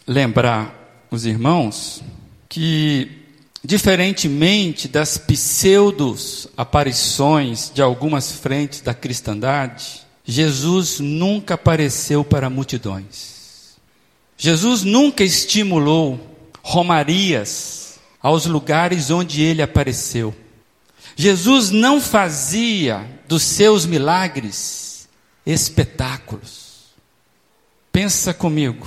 lembrar 0.06 1.06
os 1.10 1.26
irmãos 1.26 2.02
que, 2.48 3.10
diferentemente 3.62 4.88
das 4.88 5.18
pseudos 5.18 6.48
aparições 6.56 7.70
de 7.72 7.82
algumas 7.82 8.32
frentes 8.32 8.80
da 8.80 8.94
cristandade, 8.94 10.06
Jesus 10.24 11.00
nunca 11.00 11.54
apareceu 11.54 12.24
para 12.24 12.50
multidões. 12.50 13.76
Jesus 14.36 14.84
nunca 14.84 15.24
estimulou 15.24 16.36
romarias 16.62 17.98
aos 18.22 18.46
lugares 18.46 19.10
onde 19.10 19.42
ele 19.42 19.62
apareceu. 19.62 20.34
Jesus 21.16 21.70
não 21.70 22.00
fazia 22.00 23.04
dos 23.26 23.42
seus 23.42 23.84
milagres 23.84 25.08
espetáculos. 25.44 26.68
Pensa 27.90 28.32
comigo, 28.32 28.86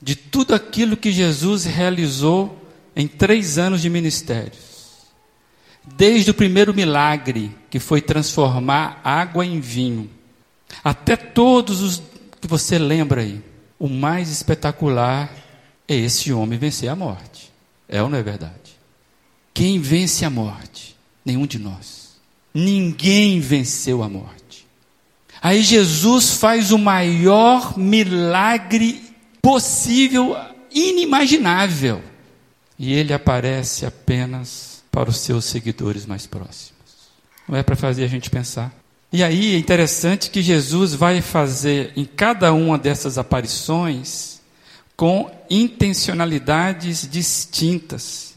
de 0.00 0.16
tudo 0.16 0.54
aquilo 0.54 0.96
que 0.96 1.12
Jesus 1.12 1.64
realizou 1.64 2.61
em 2.94 3.06
três 3.06 3.58
anos 3.58 3.80
de 3.80 3.90
ministérios. 3.90 4.72
Desde 5.84 6.30
o 6.30 6.34
primeiro 6.34 6.72
milagre, 6.72 7.56
que 7.68 7.80
foi 7.80 8.00
transformar 8.00 9.00
água 9.02 9.44
em 9.44 9.60
vinho, 9.60 10.08
até 10.82 11.16
todos 11.16 11.80
os 11.80 12.02
que 12.40 12.46
você 12.46 12.78
lembra 12.78 13.22
aí, 13.22 13.42
o 13.78 13.88
mais 13.88 14.30
espetacular 14.30 15.32
é 15.88 15.94
esse 15.94 16.32
homem 16.32 16.58
vencer 16.58 16.88
a 16.88 16.96
morte. 16.96 17.52
É 17.88 18.02
ou 18.02 18.08
não 18.08 18.18
é 18.18 18.22
verdade? 18.22 18.52
Quem 19.52 19.80
vence 19.80 20.24
a 20.24 20.30
morte? 20.30 20.96
Nenhum 21.24 21.46
de 21.46 21.58
nós. 21.58 22.16
Ninguém 22.54 23.40
venceu 23.40 24.02
a 24.02 24.08
morte. 24.08 24.66
Aí 25.42 25.62
Jesus 25.62 26.34
faz 26.34 26.70
o 26.70 26.78
maior 26.78 27.76
milagre 27.76 29.02
possível, 29.42 30.36
inimaginável 30.70 32.11
e 32.82 32.92
ele 32.94 33.12
aparece 33.12 33.86
apenas 33.86 34.82
para 34.90 35.08
os 35.08 35.18
seus 35.18 35.44
seguidores 35.44 36.04
mais 36.04 36.26
próximos. 36.26 36.72
Não 37.48 37.56
é 37.56 37.62
para 37.62 37.76
fazer 37.76 38.02
a 38.02 38.08
gente 38.08 38.28
pensar. 38.28 38.74
E 39.12 39.22
aí 39.22 39.54
é 39.54 39.58
interessante 39.58 40.28
que 40.30 40.42
Jesus 40.42 40.92
vai 40.92 41.20
fazer 41.20 41.92
em 41.94 42.04
cada 42.04 42.52
uma 42.52 42.76
dessas 42.76 43.18
aparições 43.18 44.40
com 44.96 45.30
intencionalidades 45.48 47.08
distintas. 47.08 48.34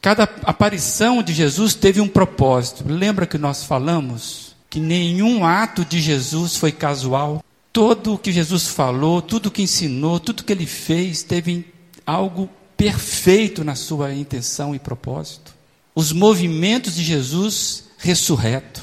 Cada 0.00 0.22
aparição 0.22 1.22
de 1.22 1.34
Jesus 1.34 1.74
teve 1.74 2.00
um 2.00 2.08
propósito. 2.08 2.84
Lembra 2.88 3.26
que 3.26 3.36
nós 3.36 3.62
falamos 3.62 4.56
que 4.70 4.80
nenhum 4.80 5.44
ato 5.44 5.84
de 5.84 6.00
Jesus 6.00 6.56
foi 6.56 6.72
casual? 6.72 7.44
Todo 7.70 8.14
o 8.14 8.18
que 8.18 8.32
Jesus 8.32 8.68
falou, 8.68 9.20
tudo 9.20 9.46
o 9.46 9.50
que 9.50 9.60
ensinou, 9.60 10.18
tudo 10.18 10.44
que 10.44 10.52
ele 10.52 10.66
fez, 10.66 11.22
teve 11.22 11.66
algo 12.06 12.48
perfeito 12.82 13.62
na 13.62 13.76
sua 13.76 14.12
intenção 14.12 14.74
e 14.74 14.78
propósito. 14.78 15.54
Os 15.94 16.10
movimentos 16.10 16.96
de 16.96 17.04
Jesus 17.04 17.84
ressurreto. 17.96 18.82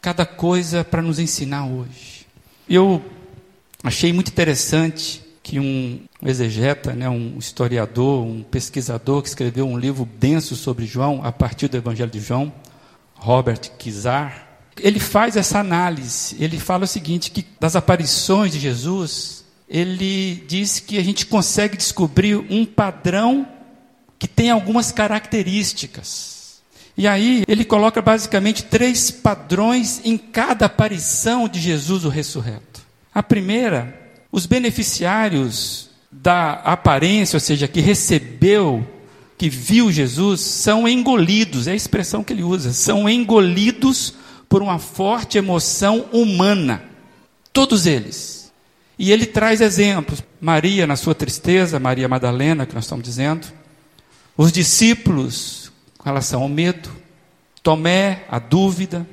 Cada 0.00 0.24
coisa 0.24 0.82
para 0.82 1.02
nos 1.02 1.18
ensinar 1.18 1.66
hoje. 1.66 2.26
Eu 2.66 3.04
achei 3.84 4.10
muito 4.10 4.30
interessante 4.30 5.22
que 5.42 5.60
um 5.60 6.00
exegeta, 6.22 6.94
né, 6.94 7.10
um 7.10 7.36
historiador, 7.38 8.24
um 8.24 8.42
pesquisador 8.42 9.20
que 9.20 9.28
escreveu 9.28 9.68
um 9.68 9.78
livro 9.78 10.08
denso 10.18 10.56
sobre 10.56 10.86
João, 10.86 11.22
a 11.22 11.30
partir 11.30 11.68
do 11.68 11.76
Evangelho 11.76 12.10
de 12.10 12.20
João, 12.20 12.50
Robert 13.14 13.70
Kizar, 13.76 14.48
ele 14.80 14.98
faz 14.98 15.36
essa 15.36 15.58
análise. 15.58 16.36
Ele 16.40 16.58
fala 16.58 16.84
o 16.84 16.88
seguinte: 16.88 17.30
que 17.30 17.44
das 17.60 17.76
aparições 17.76 18.52
de 18.52 18.58
Jesus, 18.58 19.37
ele 19.68 20.42
diz 20.46 20.80
que 20.80 20.98
a 20.98 21.02
gente 21.02 21.26
consegue 21.26 21.76
descobrir 21.76 22.36
um 22.36 22.64
padrão 22.64 23.46
que 24.18 24.26
tem 24.26 24.50
algumas 24.50 24.90
características. 24.90 26.60
E 26.96 27.06
aí 27.06 27.44
ele 27.46 27.64
coloca 27.64 28.02
basicamente 28.02 28.64
três 28.64 29.10
padrões 29.10 30.00
em 30.04 30.16
cada 30.18 30.66
aparição 30.66 31.46
de 31.46 31.60
Jesus 31.60 32.04
o 32.04 32.08
ressurreto. 32.08 32.80
A 33.14 33.22
primeira 33.22 33.98
os 34.30 34.46
beneficiários 34.46 35.88
da 36.10 36.52
aparência, 36.52 37.36
ou 37.36 37.40
seja, 37.40 37.68
que 37.68 37.80
recebeu, 37.80 38.86
que 39.36 39.48
viu 39.48 39.90
Jesus, 39.90 40.40
são 40.40 40.88
engolidos, 40.88 41.66
é 41.66 41.72
a 41.72 41.76
expressão 41.76 42.24
que 42.24 42.32
ele 42.32 42.42
usa, 42.42 42.72
são 42.72 43.08
engolidos 43.08 44.14
por 44.48 44.62
uma 44.62 44.78
forte 44.78 45.38
emoção 45.38 46.06
humana. 46.12 46.82
Todos 47.52 47.86
eles. 47.86 48.37
E 48.98 49.12
ele 49.12 49.26
traz 49.26 49.60
exemplos. 49.60 50.22
Maria 50.40 50.86
na 50.86 50.96
sua 50.96 51.14
tristeza, 51.14 51.78
Maria 51.78 52.08
Madalena, 52.08 52.66
que 52.66 52.74
nós 52.74 52.84
estamos 52.84 53.04
dizendo. 53.04 53.46
Os 54.36 54.50
discípulos 54.50 55.70
com 55.96 56.04
relação 56.04 56.42
ao 56.42 56.48
medo. 56.48 56.90
Tomé, 57.62 58.24
a 58.28 58.38
dúvida. 58.38 59.06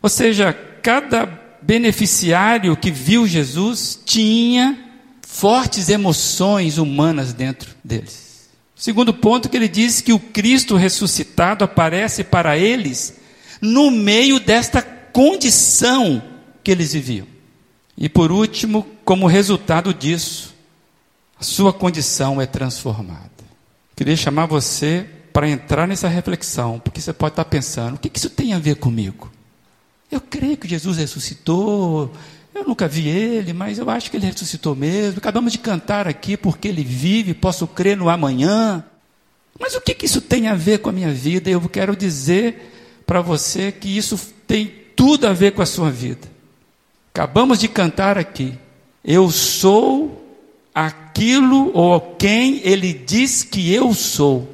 Ou 0.00 0.08
seja, 0.08 0.52
cada 0.82 1.26
beneficiário 1.60 2.76
que 2.76 2.90
viu 2.90 3.26
Jesus 3.26 3.98
tinha 4.04 4.78
fortes 5.26 5.88
emoções 5.88 6.78
humanas 6.78 7.32
dentro 7.32 7.70
deles. 7.82 8.50
Segundo 8.76 9.14
ponto 9.14 9.48
que 9.48 9.56
ele 9.56 9.68
diz 9.68 10.00
que 10.00 10.12
o 10.12 10.18
Cristo 10.18 10.76
ressuscitado 10.76 11.64
aparece 11.64 12.22
para 12.22 12.58
eles 12.58 13.14
no 13.60 13.90
meio 13.90 14.38
desta 14.38 14.82
condição 14.82 16.22
que 16.62 16.70
eles 16.70 16.92
viviam. 16.92 17.26
E 17.96 18.08
por 18.08 18.30
último, 18.30 18.86
como 19.04 19.26
resultado 19.26 19.92
disso, 19.92 20.54
a 21.38 21.44
sua 21.44 21.72
condição 21.72 22.40
é 22.40 22.46
transformada. 22.46 23.30
Queria 23.94 24.16
chamar 24.16 24.46
você 24.46 25.06
para 25.32 25.48
entrar 25.48 25.86
nessa 25.86 26.08
reflexão, 26.08 26.80
porque 26.80 27.00
você 27.00 27.12
pode 27.12 27.32
estar 27.32 27.44
pensando: 27.44 27.96
o 27.96 27.98
que 27.98 28.10
isso 28.16 28.30
tem 28.30 28.52
a 28.52 28.58
ver 28.58 28.76
comigo? 28.76 29.30
Eu 30.10 30.20
creio 30.20 30.56
que 30.56 30.68
Jesus 30.68 30.96
ressuscitou. 30.96 32.12
Eu 32.54 32.64
nunca 32.64 32.86
vi 32.86 33.08
ele, 33.08 33.52
mas 33.52 33.78
eu 33.78 33.90
acho 33.90 34.08
que 34.10 34.16
ele 34.16 34.26
ressuscitou 34.26 34.76
mesmo. 34.76 35.18
Acabamos 35.18 35.50
de 35.52 35.58
cantar 35.58 36.06
aqui 36.06 36.36
porque 36.36 36.68
ele 36.68 36.84
vive, 36.84 37.34
posso 37.34 37.66
crer 37.66 37.96
no 37.96 38.08
amanhã. 38.08 38.84
Mas 39.58 39.74
o 39.74 39.80
que, 39.80 39.92
que 39.92 40.06
isso 40.06 40.20
tem 40.20 40.46
a 40.46 40.54
ver 40.54 40.78
com 40.78 40.88
a 40.88 40.92
minha 40.92 41.12
vida? 41.12 41.50
Eu 41.50 41.60
quero 41.68 41.96
dizer 41.96 43.02
para 43.04 43.20
você 43.20 43.72
que 43.72 43.96
isso 43.96 44.18
tem 44.46 44.72
tudo 44.94 45.26
a 45.26 45.32
ver 45.32 45.52
com 45.52 45.62
a 45.62 45.66
sua 45.66 45.90
vida. 45.90 46.28
Acabamos 47.12 47.58
de 47.58 47.68
cantar 47.68 48.16
aqui. 48.16 48.56
Eu 49.04 49.30
sou 49.30 50.24
aquilo 50.74 51.70
ou 51.74 52.00
quem 52.00 52.60
ele 52.64 52.92
diz 52.92 53.42
que 53.44 53.72
eu 53.72 53.92
sou. 53.92 54.48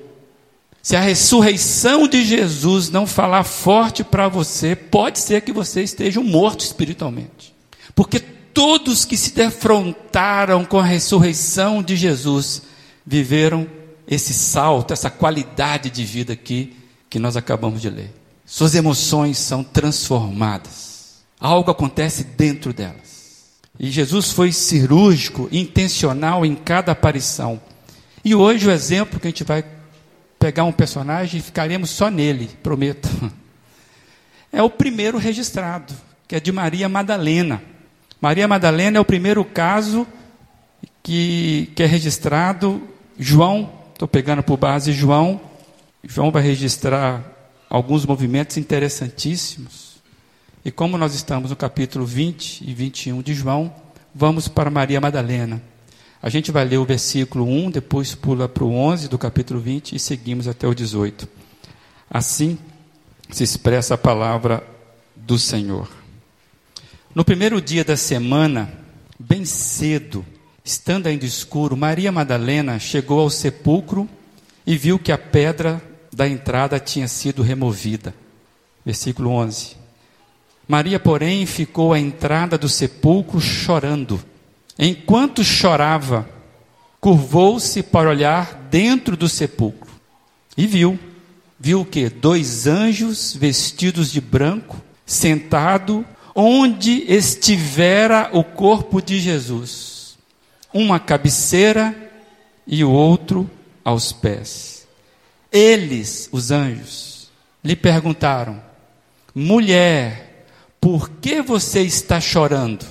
Se 0.82 0.96
a 0.96 1.00
ressurreição 1.00 2.08
de 2.08 2.24
Jesus 2.24 2.90
não 2.90 3.06
falar 3.06 3.44
forte 3.44 4.02
para 4.02 4.28
você, 4.28 4.74
pode 4.74 5.18
ser 5.18 5.42
que 5.42 5.52
você 5.52 5.82
esteja 5.82 6.20
morto 6.20 6.60
espiritualmente. 6.60 7.54
Porque 7.94 8.18
todos 8.18 9.04
que 9.04 9.16
se 9.16 9.32
defrontaram 9.32 10.64
com 10.64 10.78
a 10.78 10.84
ressurreição 10.84 11.82
de 11.82 11.96
Jesus 11.96 12.62
viveram 13.06 13.66
esse 14.08 14.32
salto, 14.32 14.92
essa 14.92 15.10
qualidade 15.10 15.90
de 15.90 16.04
vida 16.04 16.32
aqui 16.32 16.74
que 17.08 17.18
nós 17.18 17.36
acabamos 17.36 17.80
de 17.80 17.90
ler. 17.90 18.12
Suas 18.44 18.74
emoções 18.74 19.38
são 19.38 19.62
transformadas. 19.62 21.20
Algo 21.38 21.70
acontece 21.70 22.24
dentro 22.24 22.72
delas. 22.72 23.09
E 23.82 23.90
Jesus 23.90 24.30
foi 24.30 24.52
cirúrgico, 24.52 25.48
intencional 25.50 26.44
em 26.44 26.54
cada 26.54 26.92
aparição. 26.92 27.58
E 28.22 28.34
hoje 28.34 28.68
o 28.68 28.70
exemplo 28.70 29.18
que 29.18 29.26
a 29.26 29.30
gente 29.30 29.42
vai 29.42 29.64
pegar 30.38 30.64
um 30.64 30.72
personagem 30.72 31.40
e 31.40 31.42
ficaremos 31.42 31.88
só 31.88 32.10
nele, 32.10 32.50
prometo. 32.62 33.08
É 34.52 34.60
o 34.60 34.68
primeiro 34.68 35.16
registrado, 35.16 35.94
que 36.26 36.34
é 36.34 36.40
de 36.40 36.50
Maria 36.50 36.88
Madalena. 36.88 37.62
Maria 38.20 38.48
Madalena 38.48 38.98
é 38.98 39.00
o 39.00 39.04
primeiro 39.04 39.44
caso 39.44 40.04
que, 41.04 41.70
que 41.76 41.84
é 41.84 41.86
registrado. 41.86 42.82
João, 43.16 43.72
estou 43.92 44.08
pegando 44.08 44.42
por 44.42 44.56
base 44.56 44.92
João. 44.92 45.40
João 46.02 46.32
vai 46.32 46.42
registrar 46.42 47.22
alguns 47.68 48.04
movimentos 48.04 48.56
interessantíssimos. 48.56 49.89
E 50.62 50.70
como 50.70 50.98
nós 50.98 51.14
estamos 51.14 51.50
no 51.50 51.56
capítulo 51.56 52.04
20 52.04 52.68
e 52.68 52.74
21 52.74 53.22
de 53.22 53.32
João, 53.32 53.74
vamos 54.14 54.46
para 54.46 54.70
Maria 54.70 55.00
Madalena. 55.00 55.62
A 56.22 56.28
gente 56.28 56.52
vai 56.52 56.66
ler 56.66 56.76
o 56.76 56.84
versículo 56.84 57.46
1, 57.46 57.70
depois 57.70 58.14
pula 58.14 58.46
para 58.46 58.64
o 58.64 58.74
11 58.74 59.08
do 59.08 59.16
capítulo 59.16 59.58
20 59.58 59.96
e 59.96 59.98
seguimos 59.98 60.46
até 60.46 60.68
o 60.68 60.74
18. 60.74 61.26
Assim 62.10 62.58
se 63.30 63.42
expressa 63.42 63.94
a 63.94 63.98
palavra 63.98 64.62
do 65.16 65.38
Senhor. 65.38 65.88
No 67.14 67.24
primeiro 67.24 67.58
dia 67.58 67.82
da 67.82 67.96
semana, 67.96 68.70
bem 69.18 69.46
cedo, 69.46 70.26
estando 70.62 71.06
ainda 71.06 71.24
escuro, 71.24 71.74
Maria 71.74 72.12
Madalena 72.12 72.78
chegou 72.78 73.20
ao 73.20 73.30
sepulcro 73.30 74.06
e 74.66 74.76
viu 74.76 74.98
que 74.98 75.10
a 75.10 75.16
pedra 75.16 75.82
da 76.12 76.28
entrada 76.28 76.78
tinha 76.78 77.08
sido 77.08 77.42
removida. 77.42 78.14
Versículo 78.84 79.30
11. 79.30 79.79
Maria, 80.70 81.00
porém, 81.00 81.44
ficou 81.46 81.92
à 81.92 81.98
entrada 81.98 82.56
do 82.56 82.68
sepulcro 82.68 83.40
chorando. 83.40 84.22
Enquanto 84.78 85.42
chorava, 85.42 86.30
curvou-se 87.00 87.82
para 87.82 88.08
olhar 88.08 88.68
dentro 88.70 89.16
do 89.16 89.28
sepulcro 89.28 89.90
e 90.56 90.68
viu. 90.68 90.96
Viu 91.58 91.80
o 91.80 91.84
que? 91.84 92.08
Dois 92.08 92.68
anjos 92.68 93.34
vestidos 93.34 94.12
de 94.12 94.20
branco, 94.20 94.80
sentado 95.04 96.06
onde 96.36 97.02
estivera 97.12 98.30
o 98.32 98.44
corpo 98.44 99.02
de 99.02 99.18
Jesus, 99.18 100.16
uma 100.72 101.00
cabeceira 101.00 102.12
e 102.64 102.84
o 102.84 102.92
outro 102.92 103.50
aos 103.84 104.12
pés. 104.12 104.86
Eles, 105.50 106.28
os 106.30 106.52
anjos, 106.52 107.28
lhe 107.64 107.74
perguntaram: 107.74 108.62
Mulher, 109.34 110.29
por 110.80 111.10
que 111.10 111.42
você 111.42 111.82
está 111.82 112.20
chorando? 112.20 112.86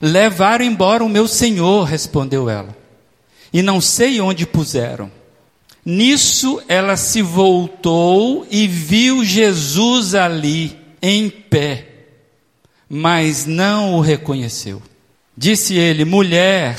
Levaram 0.00 0.64
embora 0.64 1.04
o 1.04 1.08
meu 1.08 1.28
senhor, 1.28 1.84
respondeu 1.84 2.48
ela, 2.48 2.76
e 3.52 3.62
não 3.62 3.80
sei 3.80 4.20
onde 4.20 4.46
puseram. 4.46 5.10
Nisso 5.84 6.62
ela 6.68 6.96
se 6.96 7.22
voltou 7.22 8.46
e 8.50 8.66
viu 8.66 9.24
Jesus 9.24 10.14
ali, 10.14 10.76
em 11.00 11.30
pé, 11.30 11.86
mas 12.88 13.46
não 13.46 13.94
o 13.94 14.00
reconheceu. 14.00 14.82
Disse 15.36 15.74
ele: 15.74 16.04
Mulher, 16.04 16.78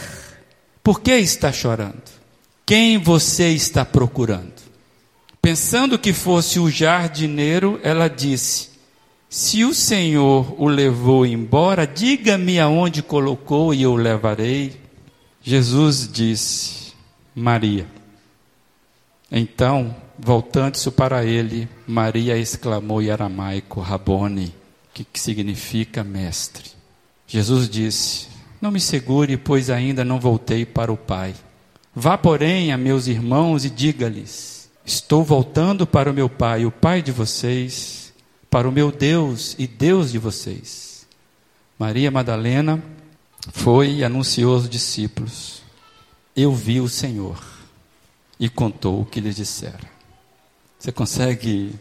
por 0.84 1.02
que 1.02 1.14
está 1.14 1.52
chorando? 1.52 2.04
Quem 2.66 2.98
você 2.98 3.50
está 3.50 3.84
procurando? 3.84 4.54
Pensando 5.42 5.98
que 5.98 6.14
fosse 6.14 6.60
o 6.60 6.70
jardineiro, 6.70 7.80
ela 7.82 8.08
disse: 8.08 8.70
se 9.30 9.64
o 9.64 9.76
Senhor 9.76 10.56
o 10.60 10.68
levou 10.68 11.24
embora, 11.24 11.86
diga-me 11.86 12.60
aonde 12.60 13.04
colocou 13.04 13.72
e 13.72 13.84
eu 13.84 13.92
o 13.92 13.96
levarei. 13.96 14.76
Jesus 15.44 16.12
disse: 16.12 16.94
Maria. 17.36 17.86
Então, 19.32 19.96
voltando-se 20.18 20.90
para 20.90 21.24
ele, 21.24 21.70
Maria 21.86 22.36
exclamou 22.38 23.04
em 23.04 23.12
aramaico: 23.12 23.80
Rabone, 23.80 24.52
que, 24.92 25.04
que 25.04 25.20
significa 25.20 26.04
mestre. 26.04 26.72
Jesus 27.28 27.70
disse: 27.70 28.28
Não 28.60 28.72
me 28.72 28.80
segure, 28.80 29.38
pois 29.38 29.70
ainda 29.70 30.04
não 30.04 30.20
voltei 30.20 30.66
para 30.66 30.92
o 30.92 30.98
Pai. 30.98 31.36
Vá, 31.94 32.18
porém, 32.18 32.72
a 32.72 32.78
meus 32.78 33.06
irmãos 33.06 33.64
e 33.64 33.70
diga-lhes: 33.70 34.72
Estou 34.84 35.24
voltando 35.24 35.86
para 35.86 36.10
o 36.10 36.14
meu 36.14 36.28
Pai, 36.28 36.66
o 36.66 36.72
Pai 36.72 37.04
de 37.04 37.12
vocês, 37.12 37.99
para 38.50 38.68
o 38.68 38.72
meu 38.72 38.92
Deus 38.92 39.56
e 39.58 39.68
Deus 39.68 40.12
de 40.12 40.18
vocês. 40.18 41.08
Maria 41.78 42.12
Madalena 42.12 42.82
foi 43.54 43.96
e 43.96 44.04
anunciou 44.04 44.56
aos 44.56 44.70
discípulos: 44.70 45.62
Eu 46.36 46.54
vi 46.54 46.82
o 46.82 46.90
Senhor 46.90 47.42
e 48.40 48.50
contou 48.50 49.02
o 49.02 49.06
que 49.06 49.20
lhes 49.20 49.36
dissera. 49.36 49.80
Você 50.78 50.92
consegue 50.92 51.76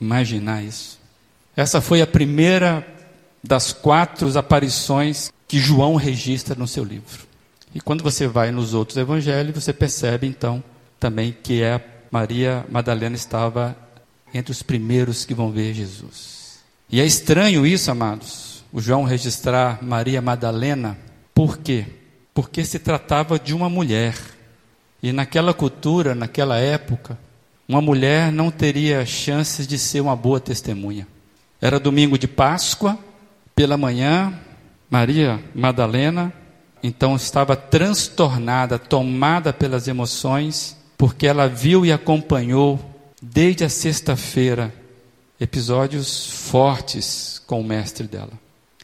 imaginar 0.00 0.62
isso? 0.62 0.98
Essa 1.56 1.80
foi 1.80 2.00
a 2.00 2.06
primeira 2.06 2.86
das 3.42 3.72
quatro 3.72 4.36
aparições 4.38 5.32
que 5.46 5.58
João 5.58 5.96
registra 5.96 6.54
no 6.54 6.68
seu 6.68 6.84
livro. 6.84 7.26
E 7.74 7.80
quando 7.80 8.02
você 8.02 8.26
vai 8.26 8.50
nos 8.50 8.74
outros 8.74 8.96
evangelhos, 8.96 9.54
você 9.54 9.72
percebe 9.72 10.26
então 10.26 10.62
também 10.98 11.36
que 11.42 11.62
é 11.62 11.84
Maria 12.10 12.64
Madalena 12.68 13.16
estava 13.16 13.76
entre 14.32 14.52
os 14.52 14.62
primeiros 14.62 15.24
que 15.24 15.34
vão 15.34 15.50
ver 15.50 15.74
Jesus. 15.74 16.60
E 16.90 17.00
é 17.00 17.06
estranho 17.06 17.66
isso, 17.66 17.90
amados, 17.90 18.64
o 18.72 18.80
João 18.80 19.04
registrar 19.04 19.82
Maria 19.82 20.22
Madalena, 20.22 20.98
por 21.34 21.58
quê? 21.58 21.86
Porque 22.34 22.64
se 22.64 22.78
tratava 22.78 23.38
de 23.38 23.54
uma 23.54 23.68
mulher. 23.68 24.16
E 25.02 25.12
naquela 25.12 25.54
cultura, 25.54 26.14
naquela 26.14 26.58
época, 26.58 27.18
uma 27.68 27.80
mulher 27.80 28.32
não 28.32 28.50
teria 28.50 29.04
chances 29.06 29.66
de 29.66 29.78
ser 29.78 30.00
uma 30.00 30.16
boa 30.16 30.40
testemunha. 30.40 31.06
Era 31.60 31.78
domingo 31.78 32.18
de 32.18 32.26
Páscoa, 32.26 32.98
pela 33.54 33.76
manhã, 33.76 34.32
Maria 34.90 35.42
Madalena 35.54 36.32
então 36.82 37.16
estava 37.16 37.56
transtornada, 37.56 38.78
tomada 38.78 39.52
pelas 39.52 39.88
emoções, 39.88 40.76
porque 40.96 41.26
ela 41.26 41.48
viu 41.48 41.84
e 41.84 41.92
acompanhou 41.92 42.78
desde 43.38 43.62
a 43.62 43.68
sexta-feira 43.68 44.74
episódios 45.40 46.28
fortes 46.50 47.40
com 47.46 47.60
o 47.60 47.64
mestre 47.64 48.08
dela. 48.08 48.32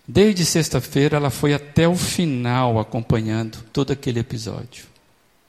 Desde 0.06 0.44
sexta-feira 0.44 1.16
ela 1.16 1.28
foi 1.28 1.52
até 1.52 1.88
o 1.88 1.96
final 1.96 2.78
acompanhando 2.78 3.58
todo 3.72 3.92
aquele 3.92 4.20
episódio. 4.20 4.84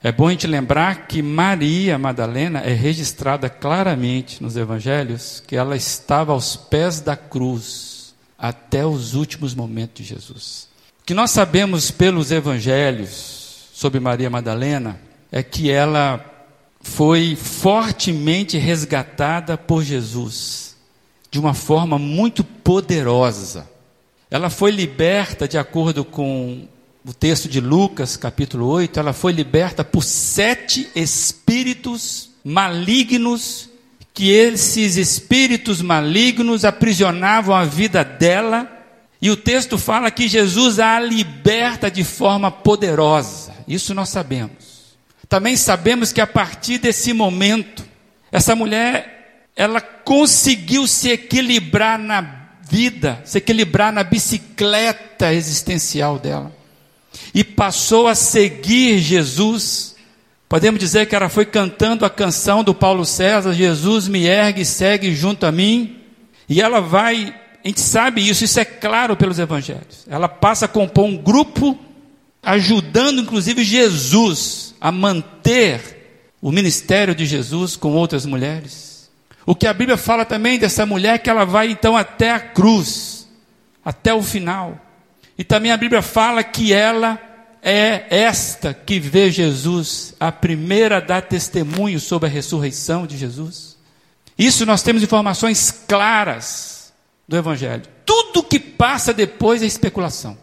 É 0.02 0.10
bom 0.10 0.26
a 0.26 0.32
gente 0.32 0.48
lembrar 0.48 1.06
que 1.06 1.22
Maria 1.22 1.96
Madalena 1.96 2.58
é 2.62 2.72
registrada 2.72 3.48
claramente 3.48 4.42
nos 4.42 4.56
evangelhos 4.56 5.40
que 5.46 5.54
ela 5.54 5.76
estava 5.76 6.32
aos 6.32 6.56
pés 6.56 7.00
da 7.00 7.16
cruz 7.16 8.12
até 8.36 8.84
os 8.84 9.14
últimos 9.14 9.54
momentos 9.54 10.04
de 10.04 10.14
Jesus 10.14 10.68
que 11.06 11.14
nós 11.14 11.30
sabemos 11.30 11.92
pelos 11.92 12.32
evangelhos 12.32 13.68
sobre 13.72 14.00
Maria 14.00 14.28
Madalena 14.28 14.98
é 15.30 15.44
que 15.44 15.70
ela 15.70 16.35
foi 16.86 17.36
fortemente 17.36 18.56
resgatada 18.56 19.58
por 19.58 19.82
Jesus 19.82 20.76
de 21.30 21.38
uma 21.38 21.52
forma 21.52 21.98
muito 21.98 22.42
poderosa. 22.42 23.68
Ela 24.30 24.48
foi 24.48 24.70
liberta, 24.70 25.48
de 25.48 25.58
acordo 25.58 26.04
com 26.04 26.66
o 27.04 27.12
texto 27.12 27.48
de 27.48 27.60
Lucas, 27.60 28.16
capítulo 28.16 28.66
8, 28.68 28.98
ela 28.98 29.12
foi 29.12 29.32
liberta 29.32 29.84
por 29.84 30.02
sete 30.02 30.88
espíritos 30.94 32.30
malignos, 32.42 33.68
que 34.14 34.30
esses 34.30 34.96
espíritos 34.96 35.82
malignos 35.82 36.64
aprisionavam 36.64 37.54
a 37.54 37.64
vida 37.64 38.02
dela 38.04 38.72
e 39.20 39.28
o 39.28 39.36
texto 39.36 39.76
fala 39.76 40.10
que 40.10 40.28
Jesus 40.28 40.78
a 40.78 40.98
liberta 41.00 41.90
de 41.90 42.04
forma 42.04 42.50
poderosa. 42.50 43.52
Isso 43.68 43.92
nós 43.92 44.08
sabemos. 44.08 44.65
Também 45.28 45.56
sabemos 45.56 46.12
que 46.12 46.20
a 46.20 46.26
partir 46.26 46.78
desse 46.78 47.12
momento, 47.12 47.84
essa 48.30 48.54
mulher, 48.54 49.48
ela 49.56 49.80
conseguiu 49.80 50.86
se 50.86 51.10
equilibrar 51.10 51.98
na 51.98 52.48
vida, 52.62 53.20
se 53.24 53.38
equilibrar 53.38 53.92
na 53.92 54.04
bicicleta 54.04 55.32
existencial 55.32 56.18
dela. 56.18 56.54
E 57.34 57.42
passou 57.42 58.06
a 58.06 58.14
seguir 58.14 58.98
Jesus. 58.98 59.96
Podemos 60.48 60.78
dizer 60.78 61.06
que 61.06 61.16
ela 61.16 61.28
foi 61.28 61.46
cantando 61.46 62.04
a 62.04 62.10
canção 62.10 62.62
do 62.62 62.74
Paulo 62.74 63.04
César: 63.04 63.52
Jesus 63.52 64.06
me 64.06 64.26
ergue 64.26 64.64
segue 64.64 65.14
junto 65.14 65.46
a 65.46 65.52
mim. 65.52 65.96
E 66.48 66.60
ela 66.60 66.80
vai 66.80 67.34
a 67.64 67.68
gente 67.68 67.80
sabe 67.80 68.28
isso, 68.28 68.44
isso 68.44 68.60
é 68.60 68.64
claro 68.64 69.16
pelos 69.16 69.40
evangelhos. 69.40 70.06
Ela 70.06 70.28
passa 70.28 70.66
a 70.66 70.68
compor 70.68 71.04
um 71.04 71.16
grupo, 71.16 71.76
ajudando 72.40 73.20
inclusive 73.20 73.64
Jesus 73.64 74.65
a 74.86 74.92
manter 74.92 76.30
o 76.40 76.52
ministério 76.52 77.12
de 77.12 77.26
Jesus 77.26 77.74
com 77.74 77.94
outras 77.94 78.24
mulheres. 78.24 79.10
O 79.44 79.52
que 79.52 79.66
a 79.66 79.74
Bíblia 79.74 79.96
fala 79.96 80.24
também 80.24 80.60
dessa 80.60 80.86
mulher 80.86 81.18
que 81.18 81.28
ela 81.28 81.44
vai 81.44 81.72
então 81.72 81.96
até 81.96 82.30
a 82.30 82.38
cruz, 82.38 83.26
até 83.84 84.14
o 84.14 84.22
final. 84.22 84.80
E 85.36 85.42
também 85.42 85.72
a 85.72 85.76
Bíblia 85.76 86.02
fala 86.02 86.44
que 86.44 86.72
ela 86.72 87.20
é 87.60 88.06
esta 88.10 88.72
que 88.72 89.00
vê 89.00 89.28
Jesus, 89.28 90.14
a 90.20 90.30
primeira 90.30 90.98
a 90.98 91.00
dar 91.00 91.22
testemunho 91.22 91.98
sobre 91.98 92.28
a 92.28 92.32
ressurreição 92.32 93.08
de 93.08 93.16
Jesus. 93.16 93.76
Isso 94.38 94.64
nós 94.64 94.84
temos 94.84 95.02
informações 95.02 95.84
claras 95.88 96.92
do 97.26 97.36
Evangelho. 97.36 97.82
Tudo 98.04 98.44
que 98.44 98.60
passa 98.60 99.12
depois 99.12 99.64
é 99.64 99.66
especulação. 99.66 100.38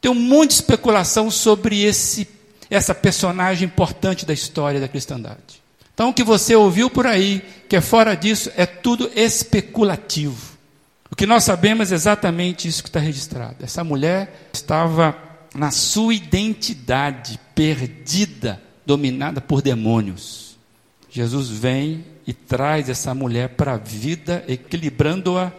Tem 0.00 0.08
um 0.08 0.14
monte 0.14 0.50
de 0.50 0.54
especulação 0.54 1.32
sobre 1.32 1.82
esse, 1.82 2.28
essa 2.70 2.94
personagem 2.94 3.66
importante 3.66 4.26
da 4.26 4.32
história 4.32 4.80
da 4.80 4.88
cristandade. 4.88 5.62
Então, 5.94 6.10
o 6.10 6.14
que 6.14 6.22
você 6.22 6.54
ouviu 6.54 6.88
por 6.88 7.06
aí, 7.06 7.42
que 7.68 7.74
é 7.74 7.80
fora 7.80 8.14
disso, 8.14 8.50
é 8.56 8.64
tudo 8.64 9.10
especulativo. 9.16 10.56
O 11.10 11.16
que 11.16 11.26
nós 11.26 11.44
sabemos 11.44 11.90
é 11.90 11.94
exatamente 11.94 12.68
isso 12.68 12.82
que 12.82 12.88
está 12.88 13.00
registrado. 13.00 13.56
Essa 13.64 13.82
mulher 13.82 14.48
estava 14.52 15.16
na 15.54 15.70
sua 15.70 16.14
identidade, 16.14 17.40
perdida, 17.54 18.62
dominada 18.86 19.40
por 19.40 19.60
demônios. 19.60 20.56
Jesus 21.10 21.48
vem 21.48 22.04
e 22.26 22.32
traz 22.32 22.88
essa 22.88 23.14
mulher 23.14 23.50
para 23.50 23.72
a 23.72 23.78
vida, 23.78 24.44
equilibrando-a 24.46 25.50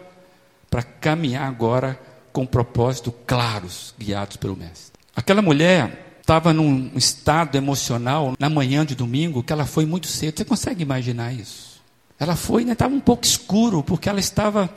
para 0.70 0.84
caminhar 0.84 1.48
agora 1.48 2.00
com 2.32 2.46
propósitos 2.46 3.14
claros, 3.26 3.94
guiados 4.00 4.38
pelo 4.38 4.56
Mestre. 4.56 4.94
Aquela 5.16 5.42
mulher 5.42 6.09
estava 6.30 6.54
num 6.54 6.92
estado 6.96 7.56
emocional 7.56 8.36
na 8.38 8.52
manhã 8.52 8.86
de 8.86 8.94
domingo 8.94 9.42
que 9.42 9.52
ela 9.52 9.66
foi 9.66 9.84
muito 9.84 10.06
cedo. 10.06 10.38
Você 10.38 10.46
consegue 10.46 10.84
imaginar 10.84 11.34
isso? 11.34 11.82
Ela 12.20 12.36
foi, 12.36 12.64
né, 12.64 12.74
estava 12.74 12.94
um 12.94 13.00
pouco 13.00 13.26
escuro, 13.26 13.82
porque 13.82 14.08
ela 14.08 14.20
estava 14.20 14.70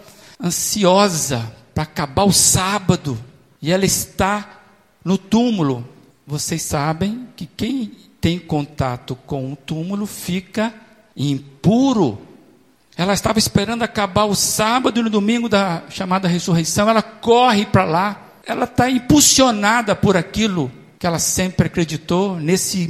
ansiosa 0.42 1.52
para 1.74 1.82
acabar 1.82 2.24
o 2.24 2.32
sábado. 2.32 3.18
E 3.60 3.70
ela 3.70 3.84
está 3.84 4.62
no 5.04 5.18
túmulo. 5.18 5.86
Vocês 6.26 6.62
sabem 6.62 7.28
que 7.36 7.44
quem 7.44 7.92
tem 8.18 8.38
contato 8.38 9.14
com 9.26 9.52
o 9.52 9.56
túmulo 9.56 10.06
fica 10.06 10.72
impuro 11.14 12.18
ela 12.94 13.14
estava 13.14 13.38
esperando 13.38 13.82
acabar 13.82 14.24
o 14.24 14.34
sábado 14.34 15.00
e 15.00 15.02
no 15.02 15.08
domingo 15.08 15.48
da 15.48 15.82
chamada 15.88 16.28
ressurreição. 16.28 16.90
Ela 16.90 17.00
corre 17.00 17.64
para 17.64 17.84
lá. 17.84 18.20
Ela 18.46 18.64
está 18.64 18.90
impulsionada 18.90 19.96
por 19.96 20.14
aquilo 20.14 20.70
que 21.02 21.06
ela 21.08 21.18
sempre 21.18 21.66
acreditou 21.66 22.38
nesse 22.38 22.88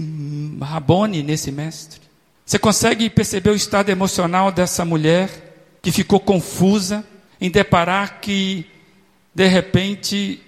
Rabone, 0.61 1.23
nesse 1.23 1.51
mestre. 1.51 1.99
Você 2.45 2.59
consegue 2.59 3.09
perceber 3.09 3.49
o 3.49 3.55
estado 3.55 3.89
emocional 3.89 4.53
dessa 4.53 4.85
mulher 4.85 5.31
que 5.81 5.91
ficou 5.91 6.21
confusa 6.21 7.07
em 7.41 7.51
deparar 7.51 8.21
que, 8.21 8.67
de 9.35 9.47
repente, 9.47 10.43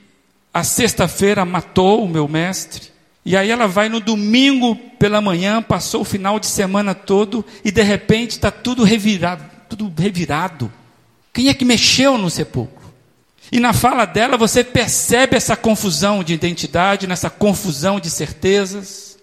a 0.53 0.63
sexta-feira 0.63 1.43
matou 1.47 2.05
o 2.05 2.09
meu 2.09 2.29
mestre. 2.29 2.93
E 3.25 3.35
aí 3.35 3.51
ela 3.51 3.67
vai 3.67 3.89
no 3.89 3.99
domingo 3.99 4.77
pela 4.99 5.23
manhã, 5.23 5.63
passou 5.63 6.03
o 6.03 6.05
final 6.05 6.39
de 6.39 6.49
semana 6.49 6.95
todo 6.95 7.43
e 7.65 7.71
de 7.71 7.83
repente 7.83 8.33
está 8.33 8.51
tudo 8.51 8.85
revirado, 8.85 9.43
tudo 9.71 9.91
revirado. 9.97 10.71
Quem 11.33 11.49
é 11.49 11.55
que 11.55 11.65
mexeu 11.65 12.19
no 12.19 12.29
sepulcro? 12.29 12.84
E 13.55 13.61
na 13.61 13.73
fala 13.73 14.05
dela 14.05 14.37
você 14.37 14.63
percebe 14.63 15.37
essa 15.37 15.57
confusão 15.57 16.23
de 16.23 16.35
identidade, 16.35 17.07
nessa 17.07 17.31
confusão 17.31 17.99
de 17.99 18.11
certezas. 18.11 19.17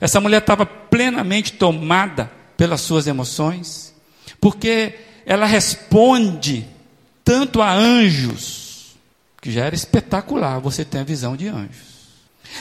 Essa 0.00 0.20
mulher 0.20 0.42
estava 0.42 0.66
plenamente 0.66 1.52
tomada 1.52 2.30
pelas 2.56 2.80
suas 2.80 3.06
emoções, 3.06 3.94
porque 4.40 4.98
ela 5.24 5.46
responde 5.46 6.66
tanto 7.24 7.62
a 7.62 7.72
anjos, 7.72 8.96
que 9.40 9.50
já 9.50 9.64
era 9.64 9.74
espetacular, 9.74 10.58
você 10.58 10.84
tem 10.84 11.00
a 11.00 11.04
visão 11.04 11.36
de 11.36 11.46
anjos 11.46 11.88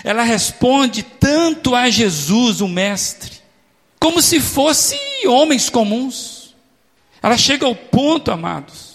ela 0.04 0.24
responde 0.24 1.04
tanto 1.04 1.76
a 1.76 1.90
Jesus, 1.90 2.62
o 2.62 2.68
Mestre, 2.68 3.34
como 4.00 4.22
se 4.22 4.40
fossem 4.40 5.28
homens 5.28 5.70
comuns. 5.70 6.56
Ela 7.22 7.38
chega 7.38 7.66
ao 7.66 7.76
ponto, 7.76 8.32
amados, 8.32 8.87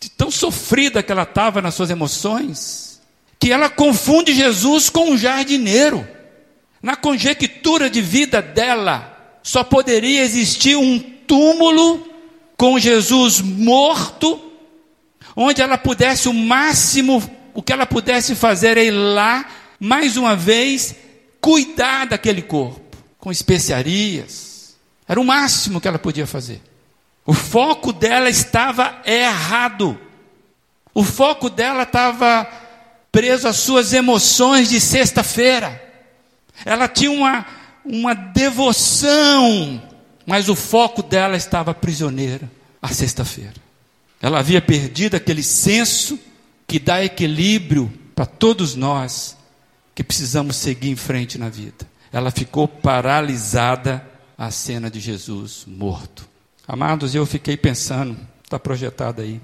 de 0.00 0.08
tão 0.10 0.30
sofrida 0.30 1.02
que 1.02 1.10
ela 1.10 1.24
estava 1.24 1.60
nas 1.60 1.74
suas 1.74 1.90
emoções, 1.90 3.00
que 3.38 3.50
ela 3.50 3.68
confunde 3.68 4.32
Jesus 4.32 4.88
com 4.88 5.10
um 5.10 5.18
jardineiro. 5.18 6.06
Na 6.80 6.94
conjectura 6.94 7.90
de 7.90 8.00
vida 8.00 8.40
dela 8.40 9.16
Só 9.42 9.64
poderia 9.64 10.22
existir 10.22 10.76
um 10.76 11.00
túmulo 11.00 12.06
com 12.56 12.78
Jesus 12.78 13.40
morto, 13.40 14.40
onde 15.34 15.62
ela 15.62 15.78
pudesse 15.78 16.28
o 16.28 16.34
máximo, 16.34 17.22
o 17.54 17.62
que 17.62 17.72
ela 17.72 17.86
pudesse 17.86 18.34
fazer 18.34 18.76
é 18.76 18.84
ir 18.84 18.90
lá, 18.90 19.48
mais 19.80 20.16
uma 20.16 20.36
vez, 20.36 20.94
cuidar 21.40 22.06
daquele 22.06 22.42
corpo, 22.42 22.96
com 23.18 23.32
especiarias. 23.32 24.76
Era 25.08 25.20
o 25.20 25.24
máximo 25.24 25.80
que 25.80 25.88
ela 25.88 25.98
podia 25.98 26.26
fazer. 26.26 26.60
O 27.28 27.34
foco 27.34 27.92
dela 27.92 28.30
estava 28.30 29.02
errado. 29.04 30.00
O 30.94 31.04
foco 31.04 31.50
dela 31.50 31.82
estava 31.82 32.50
preso 33.12 33.46
às 33.46 33.56
suas 33.56 33.92
emoções 33.92 34.70
de 34.70 34.80
sexta-feira. 34.80 35.78
Ela 36.64 36.88
tinha 36.88 37.10
uma, 37.10 37.44
uma 37.84 38.14
devoção, 38.14 39.82
mas 40.24 40.48
o 40.48 40.56
foco 40.56 41.02
dela 41.02 41.36
estava 41.36 41.74
prisioneira 41.74 42.50
à 42.80 42.88
sexta-feira. 42.88 43.56
Ela 44.22 44.38
havia 44.38 44.62
perdido 44.62 45.14
aquele 45.14 45.42
senso 45.42 46.18
que 46.66 46.78
dá 46.78 47.04
equilíbrio 47.04 47.92
para 48.14 48.24
todos 48.24 48.74
nós 48.74 49.36
que 49.94 50.02
precisamos 50.02 50.56
seguir 50.56 50.88
em 50.88 50.96
frente 50.96 51.36
na 51.36 51.50
vida. 51.50 51.86
Ela 52.10 52.30
ficou 52.30 52.66
paralisada 52.66 54.02
à 54.38 54.50
cena 54.50 54.90
de 54.90 54.98
Jesus 54.98 55.64
morto. 55.66 56.27
Amados, 56.68 57.14
eu 57.14 57.24
fiquei 57.24 57.56
pensando, 57.56 58.14
está 58.44 58.58
projetado 58.58 59.22
aí. 59.22 59.40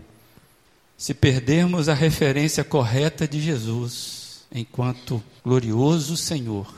Se 0.94 1.14
perdermos 1.14 1.88
a 1.88 1.94
referência 1.94 2.62
correta 2.62 3.26
de 3.26 3.40
Jesus 3.40 4.44
enquanto 4.54 5.24
glorioso 5.42 6.18
Senhor, 6.18 6.70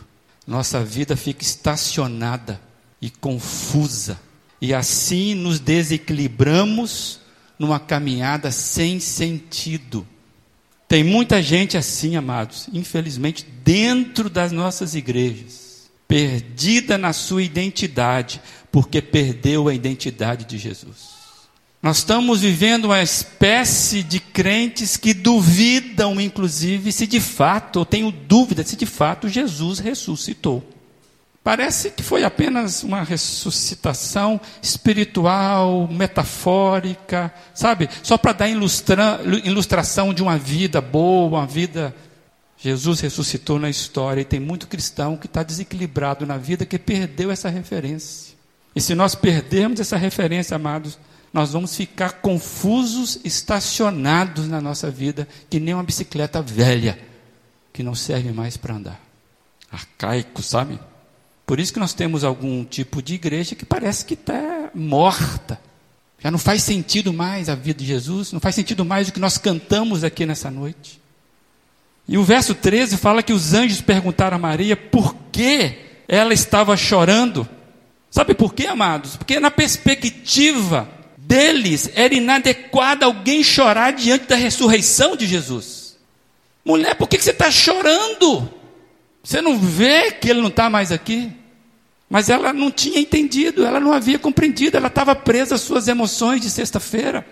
nossa 0.47 0.85
vida 0.85 1.17
fica 1.17 1.43
estacionada 1.43 2.61
e 3.03 3.11
confusa, 3.11 4.21
e 4.61 4.73
assim 4.73 5.35
nos 5.35 5.59
desequilibramos 5.59 7.19
numa 7.59 7.81
caminhada 7.81 8.53
sem 8.53 9.01
sentido. 9.01 10.07
Tem 10.87 11.03
muita 11.03 11.43
gente 11.43 11.77
assim, 11.77 12.15
amados, 12.15 12.69
infelizmente, 12.73 13.45
dentro 13.65 14.31
das 14.31 14.53
nossas 14.53 14.95
igrejas, 14.95 15.66
perdida 16.09 16.97
na 16.97 17.13
sua 17.13 17.43
identidade, 17.43 18.41
porque 18.71 19.01
perdeu 19.03 19.69
a 19.69 19.75
identidade 19.75 20.45
de 20.45 20.59
Jesus. 20.59 21.17
Nós 21.83 21.99
estamos 21.99 22.41
vivendo 22.41 22.87
uma 22.87 23.03
espécie 23.03 24.03
de 24.03 24.19
crentes 24.19 24.97
que 24.97 25.15
duvidam, 25.15 26.21
inclusive, 26.21 26.91
se 26.91 27.07
de 27.07 27.21
fato, 27.21 27.81
eu 27.81 27.85
tenho 27.85 28.11
dúvida 28.11 28.65
se 28.65 28.77
de 28.77 28.87
fato 28.87 29.29
Jesus 29.29 29.79
ressuscitou. 29.79 30.67
Parece 31.45 31.91
que 31.93 32.03
foi 32.03 32.25
apenas 32.25 32.83
uma 32.83 33.05
ressuscitação 33.05 34.41
espiritual, 34.61 35.87
metafórica, 35.89 37.33
sabe? 37.55 37.89
Só 38.03 38.19
para 38.19 38.33
dar 38.33 38.49
ilustra 38.49 39.21
ilustração 39.45 40.13
de 40.13 40.25
uma 40.25 40.37
vida 40.37 40.81
boa, 40.81 41.39
uma 41.39 41.47
vida. 41.47 41.95
Jesus 42.67 42.99
ressuscitou 42.99 43.61
na 43.61 43.71
história 43.71 44.23
e 44.23 44.25
tem 44.25 44.41
muito 44.41 44.67
cristão 44.67 45.17
que 45.17 45.27
está 45.27 45.45
desequilibrado 45.45 46.27
na 46.27 46.37
vida 46.37 46.67
que 46.67 46.79
perdeu 46.79 47.31
essa 47.31 47.49
referência. 47.49 48.35
E 48.75 48.81
se 48.81 48.93
nós 48.93 49.15
perdermos 49.15 49.79
essa 49.79 49.97
referência, 49.97 50.57
amados, 50.57 50.99
nós 51.33 51.53
vamos 51.53 51.77
ficar 51.77 52.15
confusos, 52.15 53.21
estacionados 53.23 54.49
na 54.49 54.61
nossa 54.61 54.91
vida, 54.91 55.29
que 55.49 55.61
nem 55.61 55.75
uma 55.75 55.85
bicicleta 55.85 56.43
velha, 56.43 56.99
que 57.73 57.85
não 57.85 57.95
serve 57.95 58.33
mais 58.33 58.57
para 58.57 58.75
andar. 58.75 59.01
Arcaico, 59.71 60.43
sabe? 60.43 60.81
Por 61.47 61.61
isso 61.61 61.73
que 61.73 61.79
nós 61.79 61.95
temos 61.95 62.25
algum 62.25 62.65
tipo 62.65 63.01
de 63.01 63.15
igreja 63.15 63.55
que 63.55 63.65
parece 63.65 64.05
que 64.05 64.15
está 64.15 64.71
morta. 64.75 65.61
Já 66.19 66.33
não 66.33 66.39
faz 66.39 66.65
sentido 66.65 67.13
mais 67.13 67.49
a 67.49 67.55
vida 67.55 67.79
de 67.79 67.87
Jesus, 67.87 68.33
não 68.33 68.41
faz 68.41 68.57
sentido 68.57 68.85
mais 68.85 69.09
o 69.09 69.13
que 69.13 69.21
nós 69.21 69.39
cantamos 69.39 70.03
aqui 70.03 70.27
nessa 70.27 70.51
noite. 70.51 71.06
E 72.09 72.17
o 72.17 72.23
verso 72.23 72.55
13 72.55 72.97
fala 72.97 73.23
que 73.23 73.33
os 73.33 73.53
anjos 73.53 73.81
perguntaram 73.81 74.37
a 74.37 74.41
Maria 74.41 74.77
por 74.77 75.15
que 75.33 75.75
ela 76.07 76.33
estava 76.33 76.77
chorando. 76.77 77.49
Sabe 78.11 78.35
por 78.35 78.55
quê, 78.55 78.67
amados? 78.67 79.17
Porque 79.17 79.41
na 79.41 79.51
perspectiva 79.51 80.89
deles 81.17 81.91
era 81.95 82.15
inadequado 82.15 83.05
alguém 83.05 83.43
chorar 83.43 83.93
diante 83.93 84.27
da 84.27 84.37
ressurreição 84.37 85.17
de 85.17 85.27
Jesus. 85.27 85.97
Mulher, 86.65 86.95
por 86.95 87.09
que 87.09 87.19
você 87.19 87.31
está 87.31 87.51
chorando? 87.51 88.49
Você 89.23 89.41
não 89.41 89.59
vê 89.59 90.13
que 90.13 90.31
ele 90.31 90.41
não 90.41 90.49
está 90.49 90.71
mais 90.71 90.93
aqui? 90.93 91.33
Mas 92.09 92.29
ela 92.31 92.53
não 92.53 92.71
tinha 92.71 93.01
entendido, 93.01 93.65
ela 93.65 93.81
não 93.81 93.93
havia 93.93 94.19
compreendido, 94.19 94.77
ela 94.77 94.87
estava 94.87 95.15
presa 95.17 95.57
às 95.57 95.61
suas 95.61 95.89
emoções 95.89 96.41
de 96.41 96.49
sexta-feira, 96.49 97.27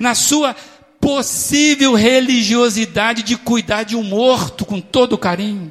na 0.00 0.14
sua 0.14 0.56
possível 1.04 1.92
religiosidade 1.92 3.22
de 3.22 3.36
cuidar 3.36 3.82
de 3.82 3.94
um 3.94 4.02
morto 4.02 4.64
com 4.64 4.80
todo 4.80 5.18
carinho, 5.18 5.70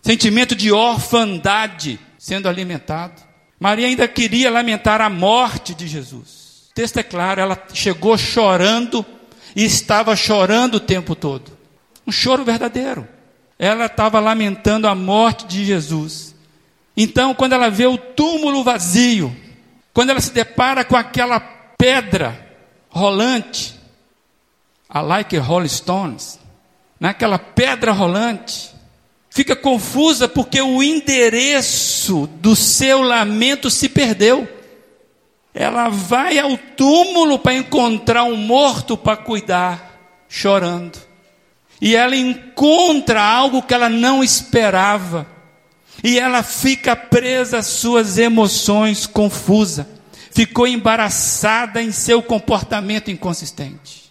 sentimento 0.00 0.54
de 0.54 0.70
orfandade 0.70 1.98
sendo 2.16 2.48
alimentado. 2.48 3.20
Maria 3.58 3.88
ainda 3.88 4.06
queria 4.06 4.52
lamentar 4.52 5.00
a 5.00 5.10
morte 5.10 5.74
de 5.74 5.88
Jesus. 5.88 6.68
O 6.70 6.74
texto 6.74 7.00
é 7.00 7.02
claro, 7.02 7.40
ela 7.40 7.60
chegou 7.72 8.16
chorando 8.16 9.04
e 9.56 9.64
estava 9.64 10.14
chorando 10.14 10.76
o 10.76 10.80
tempo 10.80 11.16
todo. 11.16 11.50
Um 12.06 12.12
choro 12.12 12.44
verdadeiro. 12.44 13.08
Ela 13.58 13.86
estava 13.86 14.20
lamentando 14.20 14.86
a 14.86 14.94
morte 14.94 15.46
de 15.46 15.64
Jesus. 15.64 16.32
Então, 16.96 17.34
quando 17.34 17.54
ela 17.54 17.70
vê 17.70 17.86
o 17.86 17.98
túmulo 17.98 18.62
vazio, 18.62 19.34
quando 19.92 20.10
ela 20.10 20.20
se 20.20 20.32
depara 20.32 20.84
com 20.84 20.94
aquela 20.94 21.40
pedra 21.40 22.56
rolante, 22.88 23.82
a 24.88 25.00
like 25.00 25.36
Rolling 25.36 25.68
Stones, 25.68 26.38
naquela 26.98 27.38
pedra 27.38 27.92
rolante, 27.92 28.70
fica 29.30 29.56
confusa 29.56 30.28
porque 30.28 30.60
o 30.60 30.82
endereço 30.82 32.28
do 32.40 32.54
seu 32.54 33.02
lamento 33.02 33.70
se 33.70 33.88
perdeu 33.88 34.48
ela 35.54 35.88
vai 35.88 36.36
ao 36.36 36.58
túmulo 36.58 37.38
para 37.38 37.54
encontrar 37.54 38.24
um 38.24 38.36
morto 38.36 38.96
para 38.96 39.16
cuidar, 39.16 40.24
chorando. 40.28 40.98
E 41.80 41.94
ela 41.94 42.16
encontra 42.16 43.22
algo 43.22 43.62
que 43.62 43.72
ela 43.72 43.88
não 43.88 44.24
esperava. 44.24 45.24
E 46.02 46.18
ela 46.18 46.42
fica 46.42 46.96
presa 46.96 47.58
às 47.58 47.66
suas 47.66 48.18
emoções, 48.18 49.06
confusa. 49.06 49.88
Ficou 50.32 50.66
embaraçada 50.66 51.80
em 51.80 51.92
seu 51.92 52.20
comportamento 52.20 53.12
inconsistente. 53.12 54.03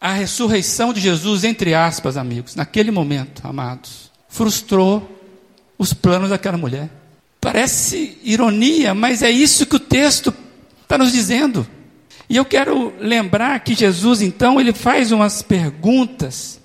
A 0.00 0.12
ressurreição 0.12 0.92
de 0.92 1.00
Jesus, 1.00 1.44
entre 1.44 1.74
aspas, 1.74 2.16
amigos, 2.16 2.54
naquele 2.54 2.90
momento, 2.90 3.46
amados, 3.46 4.10
frustrou 4.28 5.10
os 5.78 5.92
planos 5.92 6.30
daquela 6.30 6.58
mulher. 6.58 6.90
Parece 7.40 8.18
ironia, 8.22 8.94
mas 8.94 9.22
é 9.22 9.30
isso 9.30 9.66
que 9.66 9.76
o 9.76 9.80
texto 9.80 10.32
Está 10.86 10.96
nos 10.96 11.10
dizendo. 11.10 11.66
E 12.30 12.36
eu 12.36 12.44
quero 12.44 12.94
lembrar 13.00 13.58
que 13.58 13.74
Jesus, 13.74 14.22
então, 14.22 14.60
ele 14.60 14.72
faz 14.72 15.10
umas 15.10 15.42
perguntas. 15.42 16.60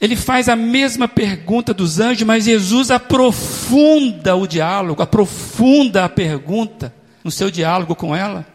Ele 0.00 0.14
faz 0.14 0.48
a 0.48 0.54
mesma 0.54 1.08
pergunta 1.08 1.74
dos 1.74 1.98
anjos, 1.98 2.22
mas 2.22 2.44
Jesus 2.44 2.92
aprofunda 2.92 4.36
o 4.36 4.46
diálogo, 4.46 5.02
aprofunda 5.02 6.04
a 6.04 6.08
pergunta 6.08 6.94
no 7.24 7.30
seu 7.32 7.50
diálogo 7.50 7.96
com 7.96 8.14
ela. 8.14 8.46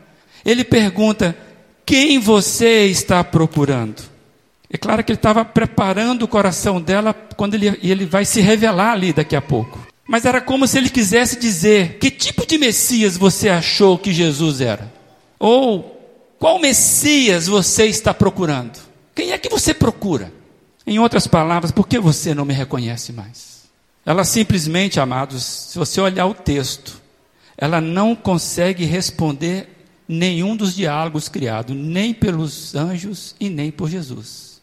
Ele 0.46 0.64
pergunta: 0.64 1.36
Quem 1.86 2.20
você 2.20 2.86
está 2.86 3.24
procurando? 3.24 4.02
É 4.70 4.78
claro 4.78 5.04
que 5.04 5.12
ele 5.12 5.18
estava 5.18 5.46
preparando 5.46 6.24
o 6.24 6.28
coração 6.28 6.82
dela 6.82 7.14
quando 7.36 7.54
ele, 7.54 7.78
ele 7.84 8.06
vai 8.06 8.26
se 8.26 8.42
revelar 8.42 8.94
ali 8.94 9.14
daqui 9.14 9.36
a 9.36 9.42
pouco. 9.42 9.86
Mas 10.08 10.26
era 10.26 10.42
como 10.42 10.68
se 10.68 10.78
ele 10.78 10.90
quisesse 10.90 11.40
dizer: 11.40 11.98
que 12.00 12.10
tipo 12.10 12.46
de 12.46 12.58
Messias 12.58 13.16
você 13.18 13.50
achou 13.50 13.98
que 13.98 14.12
Jesus 14.12 14.62
era? 14.62 14.92
Ou 15.40 15.94
qual 16.40 16.60
Messias 16.60 17.48
você 17.48 17.86
está 17.86 18.14
procurando? 18.14 18.80
Quem 19.16 19.32
é 19.32 19.38
que 19.38 19.50
você 19.50 19.74
procura? 19.74 20.34
Em 20.86 21.00
outras 21.00 21.28
palavras, 21.28 21.72
por 21.72 21.88
que 21.88 22.00
você 22.00 22.34
não 22.34 22.44
me 22.44 22.54
reconhece 22.54 23.14
mais? 23.14 23.64
Ela 24.06 24.26
simplesmente, 24.26 25.00
amados, 25.00 25.44
se 25.44 25.80
você 25.80 26.02
olhar 26.02 26.26
o 26.26 26.34
texto, 26.34 27.02
ela 27.58 27.80
não 27.80 28.16
consegue 28.16 28.84
responder 28.84 29.83
nenhum 30.14 30.56
dos 30.56 30.76
diálogos 30.76 31.28
criados, 31.28 31.76
nem 31.76 32.14
pelos 32.14 32.76
anjos 32.76 33.36
e 33.40 33.50
nem 33.50 33.72
por 33.72 33.90
Jesus. 33.90 34.62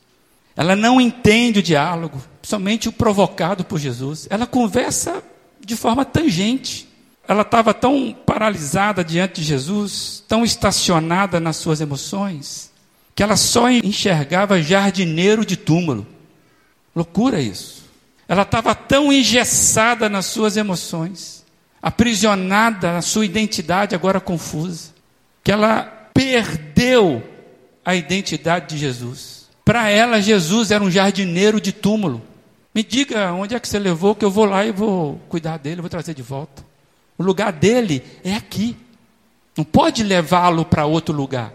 Ela 0.56 0.76
não 0.76 1.00
entende 1.00 1.60
o 1.60 1.62
diálogo, 1.62 2.22
somente 2.42 2.88
o 2.88 2.92
provocado 2.92 3.64
por 3.64 3.78
Jesus. 3.78 4.26
Ela 4.30 4.46
conversa 4.46 5.22
de 5.64 5.76
forma 5.76 6.04
tangente. 6.04 6.88
Ela 7.26 7.42
estava 7.42 7.72
tão 7.72 8.14
paralisada 8.26 9.04
diante 9.04 9.40
de 9.40 9.46
Jesus, 9.46 10.24
tão 10.26 10.44
estacionada 10.44 11.38
nas 11.38 11.56
suas 11.56 11.80
emoções, 11.80 12.70
que 13.14 13.22
ela 13.22 13.36
só 13.36 13.70
enxergava 13.70 14.60
jardineiro 14.60 15.44
de 15.46 15.56
túmulo. 15.56 16.06
Loucura 16.94 17.40
isso. 17.40 17.84
Ela 18.26 18.42
estava 18.42 18.74
tão 18.74 19.12
engessada 19.12 20.08
nas 20.08 20.26
suas 20.26 20.56
emoções. 20.56 21.40
aprisionada 21.82 22.92
na 22.92 23.00
sua 23.00 23.24
identidade 23.24 23.94
agora 23.94 24.20
confusa, 24.20 24.90
que 25.42 25.50
ela 25.50 25.82
perdeu 26.14 27.22
a 27.84 27.94
identidade 27.94 28.74
de 28.74 28.78
Jesus. 28.78 29.48
Para 29.64 29.88
ela, 29.88 30.20
Jesus 30.20 30.70
era 30.70 30.82
um 30.82 30.90
jardineiro 30.90 31.60
de 31.60 31.72
túmulo. 31.72 32.22
Me 32.74 32.82
diga 32.82 33.32
onde 33.32 33.54
é 33.54 33.60
que 33.60 33.68
você 33.68 33.78
levou, 33.78 34.14
que 34.14 34.24
eu 34.24 34.30
vou 34.30 34.44
lá 34.44 34.64
e 34.64 34.72
vou 34.72 35.20
cuidar 35.28 35.58
dele, 35.58 35.80
vou 35.80 35.90
trazer 35.90 36.14
de 36.14 36.22
volta. 36.22 36.64
O 37.18 37.22
lugar 37.22 37.52
dele 37.52 38.02
é 38.24 38.34
aqui. 38.34 38.76
Não 39.56 39.64
pode 39.64 40.02
levá-lo 40.02 40.64
para 40.64 40.86
outro 40.86 41.14
lugar. 41.14 41.52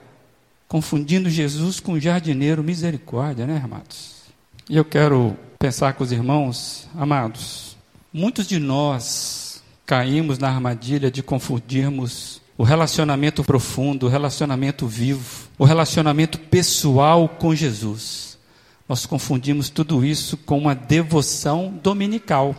Confundindo 0.68 1.30
Jesus 1.30 1.80
com 1.80 2.00
jardineiro, 2.00 2.64
misericórdia, 2.64 3.46
né, 3.48 3.62
amados? 3.64 4.16
E 4.70 4.76
eu 4.76 4.84
quero 4.84 5.38
pensar 5.58 5.94
com 5.94 6.04
os 6.04 6.12
irmãos, 6.12 6.88
amados. 6.96 7.78
Muitos 8.12 8.48
de 8.48 8.60
nós 8.60 9.64
caímos 9.86 10.38
na 10.38 10.50
armadilha 10.50 11.12
de 11.12 11.22
confundirmos 11.22 12.42
o 12.58 12.64
relacionamento 12.64 13.44
profundo, 13.44 14.06
o 14.06 14.10
relacionamento 14.10 14.88
vivo, 14.88 15.48
o 15.58 15.66
relacionamento 15.66 16.40
pessoal 16.40 17.28
com 17.28 17.54
Jesus. 17.54 18.38
Nós 18.88 19.06
confundimos 19.06 19.70
tudo 19.70 20.06
isso 20.06 20.38
com 20.38 20.58
uma 20.58 20.76
devoção 20.76 21.78
dominical, 21.84 22.56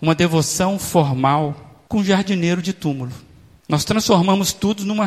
uma 0.00 0.14
devoção 0.14 0.78
formal 0.78 1.84
com 1.88 2.04
jardineiro 2.04 2.62
de 2.62 2.72
túmulo. 2.72 3.12
Nós 3.68 3.84
transformamos 3.84 4.52
tudo 4.52 4.84
numa 4.84 5.06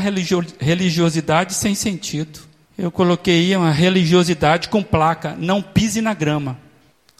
religiosidade 0.59 1.53
sem 1.53 1.75
sentido. 1.75 2.39
Eu 2.77 2.91
coloquei 2.91 3.55
uma 3.55 3.71
religiosidade 3.71 4.69
com 4.69 4.83
placa, 4.83 5.35
não 5.39 5.61
pise 5.61 6.01
na 6.01 6.13
grama. 6.13 6.57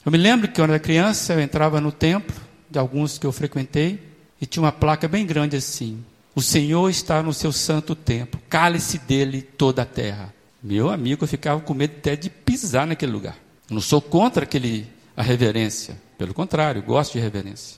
Eu 0.06 0.12
me 0.12 0.17
lembro 0.17 0.47
que 0.47 0.56
quando 0.56 0.71
era 0.71 0.80
criança, 0.80 1.34
eu 1.34 1.41
entrava 1.41 1.80
no 1.80 1.91
templo, 1.91 2.36
de 2.69 2.78
alguns 2.78 3.17
que 3.17 3.25
eu 3.25 3.32
frequentei, 3.32 3.99
e 4.41 4.45
tinha 4.45 4.63
uma 4.63 4.71
placa 4.71 5.08
bem 5.08 5.25
grande 5.25 5.56
assim: 5.56 6.04
O 6.36 6.41
Senhor 6.41 6.89
está 6.89 7.24
no 7.24 7.34
seu 7.34 7.54
santo 7.54 7.95
templo, 7.95 8.41
cale-se 8.50 8.98
dele 9.00 9.41
toda 9.41 9.84
a 9.84 9.86
terra. 9.86 10.34
Meu 10.62 10.89
amigo, 10.89 11.24
eu 11.24 11.28
ficava 11.28 11.62
com 11.62 11.74
medo 11.74 11.93
até 11.98 12.15
de 12.15 12.30
pisar 12.30 12.86
naquele 12.86 13.12
lugar. 13.12 13.38
não 13.69 13.80
sou 13.80 14.02
contra 14.02 14.43
aquele, 14.43 14.86
a 15.15 15.24
reverência, 15.24 15.98
pelo 16.17 16.34
contrário, 16.34 16.84
gosto 16.84 17.13
de 17.13 17.19
reverência. 17.19 17.78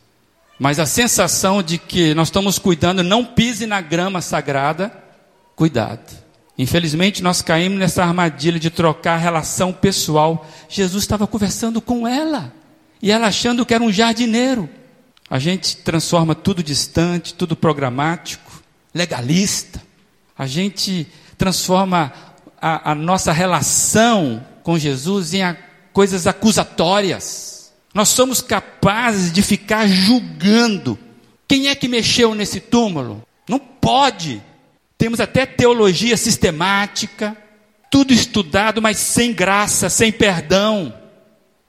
Mas 0.57 0.79
a 0.79 0.87
sensação 0.87 1.61
de 1.61 1.77
que 1.77 2.15
nós 2.15 2.29
estamos 2.29 2.57
cuidando, 2.57 3.03
não 3.03 3.23
pise 3.23 3.67
na 3.67 3.79
grama 3.79 4.21
sagrada, 4.21 4.91
cuidado. 5.55 6.17
Infelizmente, 6.57 7.21
nós 7.21 7.43
caímos 7.43 7.77
nessa 7.77 8.03
armadilha 8.03 8.59
de 8.59 8.71
trocar 8.71 9.13
a 9.13 9.17
relação 9.17 9.71
pessoal. 9.71 10.47
Jesus 10.67 11.03
estava 11.03 11.27
conversando 11.27 11.79
com 11.79 12.07
ela, 12.07 12.51
e 13.01 13.11
ela 13.11 13.27
achando 13.27 13.65
que 13.65 13.73
era 13.73 13.83
um 13.83 13.91
jardineiro. 13.91 14.67
A 15.29 15.37
gente 15.39 15.77
transforma 15.77 16.33
tudo 16.33 16.63
distante, 16.63 17.33
tudo 17.33 17.55
programático, 17.55 18.46
legalista. 18.97 19.81
A 20.37 20.47
gente 20.47 21.07
transforma 21.37 22.11
a, 22.61 22.91
a 22.91 22.95
nossa 22.95 23.31
relação 23.31 24.45
com 24.63 24.77
Jesus 24.77 25.33
em 25.33 25.43
a, 25.43 25.55
coisas 25.93 26.27
acusatórias. 26.27 27.71
Nós 27.93 28.09
somos 28.09 28.41
capazes 28.41 29.31
de 29.31 29.41
ficar 29.41 29.87
julgando. 29.87 30.97
Quem 31.47 31.67
é 31.67 31.75
que 31.75 31.87
mexeu 31.87 32.35
nesse 32.35 32.59
túmulo? 32.59 33.23
Não 33.47 33.59
pode. 33.59 34.41
Temos 34.97 35.19
até 35.19 35.45
teologia 35.45 36.17
sistemática, 36.17 37.37
tudo 37.89 38.11
estudado, 38.11 38.81
mas 38.81 38.97
sem 38.97 39.31
graça, 39.31 39.89
sem 39.89 40.11
perdão, 40.11 40.93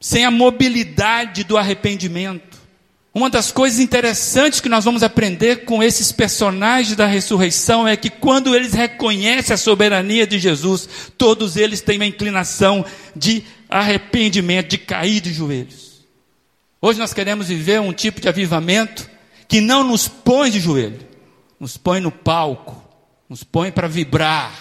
sem 0.01 0.25
a 0.25 0.31
mobilidade 0.31 1.45
do 1.45 1.57
arrependimento. 1.57 2.48
Uma 3.19 3.29
das 3.29 3.51
coisas 3.51 3.81
interessantes 3.81 4.61
que 4.61 4.69
nós 4.69 4.85
vamos 4.85 5.03
aprender 5.03 5.65
com 5.65 5.83
esses 5.83 6.13
personagens 6.13 6.95
da 6.95 7.05
ressurreição 7.05 7.87
é 7.87 7.97
que 7.97 8.09
quando 8.09 8.55
eles 8.55 8.75
reconhecem 8.75 9.53
a 9.53 9.57
soberania 9.57 10.25
de 10.25 10.39
Jesus, 10.39 10.89
todos 11.19 11.57
eles 11.57 11.81
têm 11.81 11.99
uma 11.99 12.07
inclinação 12.07 12.87
de 13.17 13.43
arrependimento, 13.69 14.69
de 14.69 14.79
cair 14.79 15.21
de 15.21 15.33
joelhos. 15.33 16.07
Hoje 16.81 17.01
nós 17.01 17.13
queremos 17.13 17.49
viver 17.49 17.81
um 17.81 17.93
tipo 17.93 18.21
de 18.21 18.29
avivamento 18.29 19.11
que 19.49 19.61
não 19.61 19.83
nos 19.83 20.07
põe 20.07 20.49
de 20.49 20.61
joelho, 20.61 21.01
nos 21.59 21.77
põe 21.77 21.99
no 21.99 22.13
palco, 22.13 22.81
nos 23.29 23.43
põe 23.43 23.73
para 23.73 23.89
vibrar, 23.89 24.55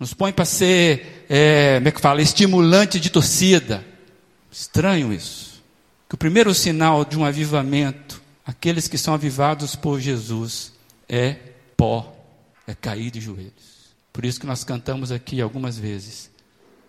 nos 0.00 0.12
põe 0.12 0.32
para 0.32 0.44
ser, 0.44 1.26
é, 1.30 1.76
como 1.76 1.88
é 1.88 1.92
que 1.92 2.00
fala, 2.00 2.20
estimulante 2.20 2.98
de 2.98 3.08
torcida. 3.08 3.86
Estranho 4.50 5.12
isso. 5.12 5.49
Que 6.10 6.16
o 6.16 6.18
primeiro 6.18 6.52
sinal 6.52 7.04
de 7.04 7.16
um 7.16 7.24
avivamento, 7.24 8.20
aqueles 8.44 8.88
que 8.88 8.98
são 8.98 9.14
avivados 9.14 9.76
por 9.76 10.00
Jesus, 10.00 10.72
é 11.08 11.36
pó, 11.76 12.12
é 12.66 12.74
cair 12.74 13.12
de 13.12 13.20
joelhos. 13.20 13.94
Por 14.12 14.24
isso 14.24 14.40
que 14.40 14.46
nós 14.46 14.64
cantamos 14.64 15.12
aqui 15.12 15.40
algumas 15.40 15.78
vezes. 15.78 16.28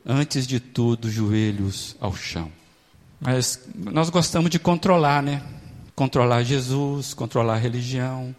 Antes 0.04 0.48
de 0.48 0.60
tudo, 0.60 1.08
joelhos 1.08 1.96
ao 2.02 2.16
chão. 2.16 2.52
Mas 3.20 3.62
nós 3.76 4.10
gostamos 4.10 4.50
de 4.50 4.58
controlar, 4.58 5.22
né? 5.22 5.44
Controlar 5.96 6.42
Jesus, 6.42 7.14
controlar 7.14 7.54
a 7.54 7.60
religião. 7.60 8.36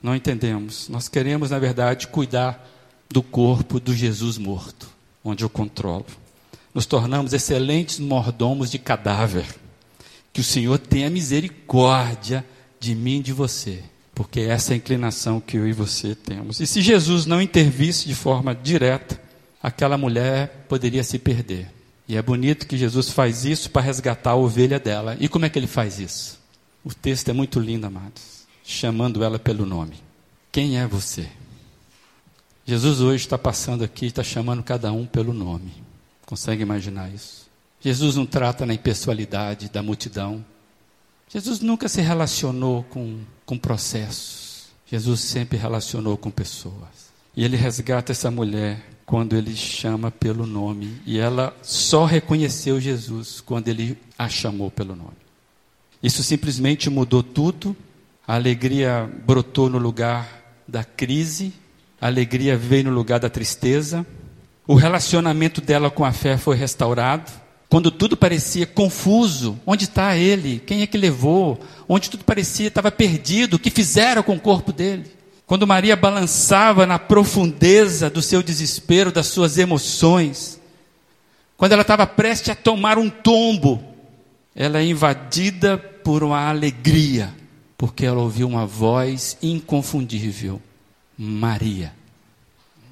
Não 0.00 0.14
entendemos. 0.14 0.88
Nós 0.88 1.08
queremos, 1.08 1.50
na 1.50 1.58
verdade, 1.58 2.06
cuidar 2.06 2.64
do 3.10 3.20
corpo 3.20 3.80
do 3.80 3.92
Jesus 3.92 4.38
morto, 4.38 4.88
onde 5.24 5.42
eu 5.42 5.50
controlo. 5.50 6.06
Nos 6.72 6.86
tornamos 6.86 7.32
excelentes 7.32 7.98
mordomos 7.98 8.70
de 8.70 8.78
cadáver. 8.78 9.58
Que 10.32 10.40
o 10.40 10.44
Senhor 10.44 10.78
tenha 10.78 11.10
misericórdia 11.10 12.44
de 12.78 12.94
mim 12.94 13.18
e 13.18 13.22
de 13.22 13.32
você, 13.32 13.82
porque 14.14 14.40
essa 14.40 14.72
é 14.72 14.74
a 14.74 14.76
inclinação 14.76 15.40
que 15.40 15.56
eu 15.56 15.68
e 15.68 15.72
você 15.72 16.14
temos. 16.14 16.60
E 16.60 16.66
se 16.66 16.80
Jesus 16.80 17.26
não 17.26 17.42
intervisse 17.42 18.06
de 18.06 18.14
forma 18.14 18.54
direta, 18.54 19.20
aquela 19.62 19.98
mulher 19.98 20.66
poderia 20.68 21.02
se 21.02 21.18
perder. 21.18 21.70
E 22.08 22.16
é 22.16 22.22
bonito 22.22 22.66
que 22.66 22.76
Jesus 22.76 23.10
faz 23.10 23.44
isso 23.44 23.70
para 23.70 23.82
resgatar 23.82 24.30
a 24.30 24.36
ovelha 24.36 24.80
dela. 24.80 25.16
E 25.20 25.28
como 25.28 25.44
é 25.44 25.48
que 25.48 25.58
ele 25.58 25.66
faz 25.66 25.98
isso? 26.00 26.40
O 26.84 26.94
texto 26.94 27.28
é 27.28 27.32
muito 27.32 27.60
lindo, 27.60 27.86
amados. 27.86 28.46
Chamando 28.64 29.22
ela 29.22 29.38
pelo 29.38 29.66
nome. 29.66 29.94
Quem 30.50 30.78
é 30.78 30.86
você? 30.86 31.28
Jesus 32.66 33.00
hoje 33.00 33.24
está 33.24 33.36
passando 33.36 33.84
aqui, 33.84 34.06
está 34.06 34.22
chamando 34.22 34.62
cada 34.62 34.92
um 34.92 35.04
pelo 35.04 35.32
nome. 35.32 35.72
Consegue 36.24 36.62
imaginar 36.62 37.12
isso? 37.12 37.49
Jesus 37.80 38.16
não 38.16 38.26
trata 38.26 38.66
na 38.66 38.74
impessoalidade 38.74 39.68
da 39.68 39.82
multidão. 39.82 40.44
Jesus 41.28 41.60
nunca 41.60 41.88
se 41.88 42.00
relacionou 42.00 42.82
com, 42.84 43.20
com 43.46 43.56
processos. 43.56 44.68
Jesus 44.86 45.20
sempre 45.20 45.56
relacionou 45.56 46.16
com 46.16 46.30
pessoas. 46.30 47.10
E 47.36 47.44
ele 47.44 47.56
resgata 47.56 48.12
essa 48.12 48.30
mulher 48.30 48.84
quando 49.06 49.36
ele 49.36 49.56
chama 49.56 50.10
pelo 50.10 50.46
nome. 50.46 51.00
E 51.06 51.18
ela 51.18 51.56
só 51.62 52.04
reconheceu 52.04 52.80
Jesus 52.80 53.40
quando 53.40 53.68
ele 53.68 53.96
a 54.18 54.28
chamou 54.28 54.70
pelo 54.70 54.94
nome. 54.94 55.16
Isso 56.02 56.22
simplesmente 56.22 56.90
mudou 56.90 57.22
tudo. 57.22 57.76
A 58.26 58.34
alegria 58.34 59.10
brotou 59.26 59.70
no 59.70 59.78
lugar 59.78 60.62
da 60.66 60.84
crise, 60.84 61.52
a 62.00 62.06
alegria 62.06 62.56
veio 62.56 62.84
no 62.84 62.90
lugar 62.90 63.18
da 63.18 63.28
tristeza. 63.28 64.06
O 64.66 64.74
relacionamento 64.74 65.60
dela 65.60 65.90
com 65.90 66.04
a 66.04 66.12
fé 66.12 66.36
foi 66.36 66.56
restaurado. 66.56 67.30
Quando 67.70 67.92
tudo 67.92 68.16
parecia 68.16 68.66
confuso, 68.66 69.56
onde 69.64 69.84
está 69.84 70.16
ele? 70.16 70.58
Quem 70.58 70.82
é 70.82 70.88
que 70.88 70.98
levou? 70.98 71.60
Onde 71.88 72.10
tudo 72.10 72.24
parecia 72.24 72.66
estava 72.66 72.90
perdido, 72.90 73.54
o 73.54 73.58
que 73.60 73.70
fizeram 73.70 74.24
com 74.24 74.34
o 74.34 74.40
corpo 74.40 74.72
dele? 74.72 75.04
Quando 75.46 75.68
Maria 75.68 75.94
balançava 75.94 76.84
na 76.84 76.98
profundeza 76.98 78.10
do 78.10 78.20
seu 78.20 78.42
desespero, 78.42 79.12
das 79.12 79.28
suas 79.28 79.56
emoções, 79.56 80.60
quando 81.56 81.70
ela 81.70 81.82
estava 81.82 82.08
prestes 82.08 82.48
a 82.50 82.56
tomar 82.56 82.98
um 82.98 83.08
tombo, 83.08 83.80
ela 84.52 84.80
é 84.80 84.84
invadida 84.84 85.78
por 85.78 86.24
uma 86.24 86.48
alegria, 86.48 87.32
porque 87.78 88.04
ela 88.04 88.20
ouviu 88.20 88.48
uma 88.48 88.66
voz 88.66 89.38
inconfundível: 89.40 90.60
Maria. 91.16 91.92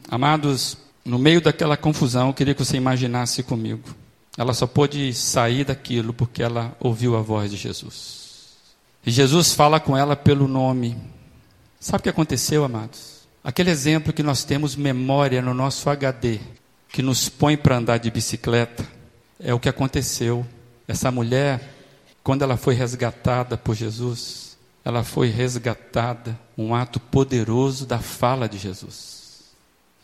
Amados, 0.09 0.79
no 1.05 1.19
meio 1.19 1.41
daquela 1.41 1.77
confusão, 1.77 2.29
eu 2.29 2.35
queria 2.35 2.55
que 2.55 2.65
você 2.65 2.77
imaginasse 2.77 3.43
comigo. 3.43 3.83
Ela 4.39 4.55
só 4.55 4.69
pôde 4.69 5.13
sair 5.13 5.65
daquilo 5.65 6.15
porque 6.15 6.45
ela 6.45 6.77
ouviu 6.79 7.17
a 7.17 7.21
voz 7.21 7.51
de 7.51 7.57
Jesus. 7.57 8.53
E 9.05 9.11
Jesus 9.11 9.53
fala 9.53 9.81
com 9.81 9.97
ela 9.97 10.15
pelo 10.15 10.47
nome. 10.47 10.97
Sabe 11.81 11.99
o 11.99 12.03
que 12.05 12.09
aconteceu, 12.09 12.65
amados? 12.65 13.27
Aquele 13.43 13.71
exemplo 13.71 14.13
que 14.13 14.23
nós 14.23 14.45
temos 14.45 14.77
memória 14.77 15.43
no 15.43 15.53
nosso 15.53 15.91
HD, 15.91 16.39
que 16.89 17.03
nos 17.03 17.29
põe 17.29 17.57
para 17.57 17.79
andar 17.79 17.99
de 17.99 18.13
bicicleta, 18.13 18.87
é 19.41 19.53
o 19.53 19.59
que 19.59 19.69
aconteceu. 19.69 20.47
Essa 20.87 21.11
mulher, 21.11 21.75
quando 22.23 22.43
ela 22.43 22.57
foi 22.57 22.75
resgatada 22.75 23.57
por 23.57 23.75
Jesus, 23.75 24.57
ela 24.85 25.03
foi 25.03 25.31
resgatada, 25.31 26.39
um 26.57 26.77
ato 26.77 27.01
poderoso 27.01 27.87
da 27.87 27.99
fala 27.99 28.49
de 28.49 28.57
Jesus. 28.57 29.51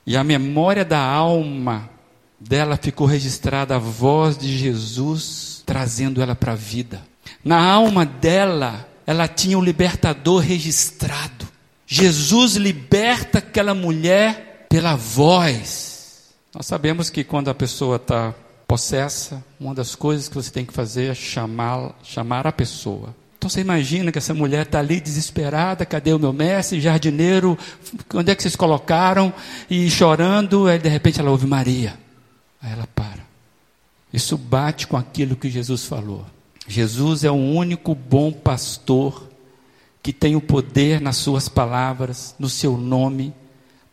E 0.04 0.16
a 0.16 0.24
memória 0.24 0.84
da 0.84 1.00
alma 1.00 1.93
dela 2.38 2.76
ficou 2.76 3.06
registrada 3.06 3.76
a 3.76 3.78
voz 3.78 4.36
de 4.36 4.56
Jesus 4.56 5.62
trazendo 5.64 6.20
ela 6.20 6.34
para 6.34 6.52
a 6.52 6.56
vida. 6.56 7.02
Na 7.44 7.60
alma 7.62 8.04
dela 8.04 8.88
ela 9.06 9.28
tinha 9.28 9.58
o 9.58 9.64
libertador 9.64 10.42
registrado. 10.42 11.46
Jesus 11.86 12.56
liberta 12.56 13.38
aquela 13.38 13.74
mulher 13.74 14.66
pela 14.68 14.96
voz. 14.96 16.32
Nós 16.54 16.66
sabemos 16.66 17.10
que 17.10 17.22
quando 17.22 17.48
a 17.50 17.54
pessoa 17.54 17.96
está 17.96 18.34
possessa, 18.66 19.44
uma 19.60 19.74
das 19.74 19.94
coisas 19.94 20.28
que 20.28 20.34
você 20.34 20.50
tem 20.50 20.64
que 20.64 20.72
fazer 20.72 21.10
é 21.10 21.14
chamar, 21.14 21.94
chamar 22.02 22.46
a 22.46 22.52
pessoa. 22.52 23.14
Então 23.36 23.48
você 23.50 23.60
imagina 23.60 24.10
que 24.10 24.16
essa 24.16 24.32
mulher 24.32 24.64
está 24.64 24.78
ali 24.78 25.00
desesperada, 25.00 25.84
cadê 25.84 26.14
o 26.14 26.18
meu 26.18 26.32
mestre, 26.32 26.80
jardineiro, 26.80 27.58
onde 28.14 28.30
é 28.30 28.34
que 28.34 28.42
vocês 28.42 28.56
colocaram? 28.56 29.32
E 29.68 29.90
chorando, 29.90 30.66
aí 30.66 30.78
de 30.78 30.88
repente 30.88 31.20
ela 31.20 31.30
ouve 31.30 31.46
Maria. 31.46 32.03
Aí 32.64 32.72
ela 32.72 32.88
para. 32.94 33.22
Isso 34.10 34.38
bate 34.38 34.86
com 34.86 34.96
aquilo 34.96 35.36
que 35.36 35.50
Jesus 35.50 35.84
falou. 35.84 36.24
Jesus 36.66 37.22
é 37.24 37.30
o 37.30 37.34
único 37.34 37.94
bom 37.94 38.32
pastor 38.32 39.28
que 40.02 40.14
tem 40.14 40.34
o 40.34 40.40
poder 40.40 40.98
nas 41.00 41.16
suas 41.16 41.46
palavras, 41.46 42.34
no 42.38 42.48
seu 42.48 42.78
nome, 42.78 43.34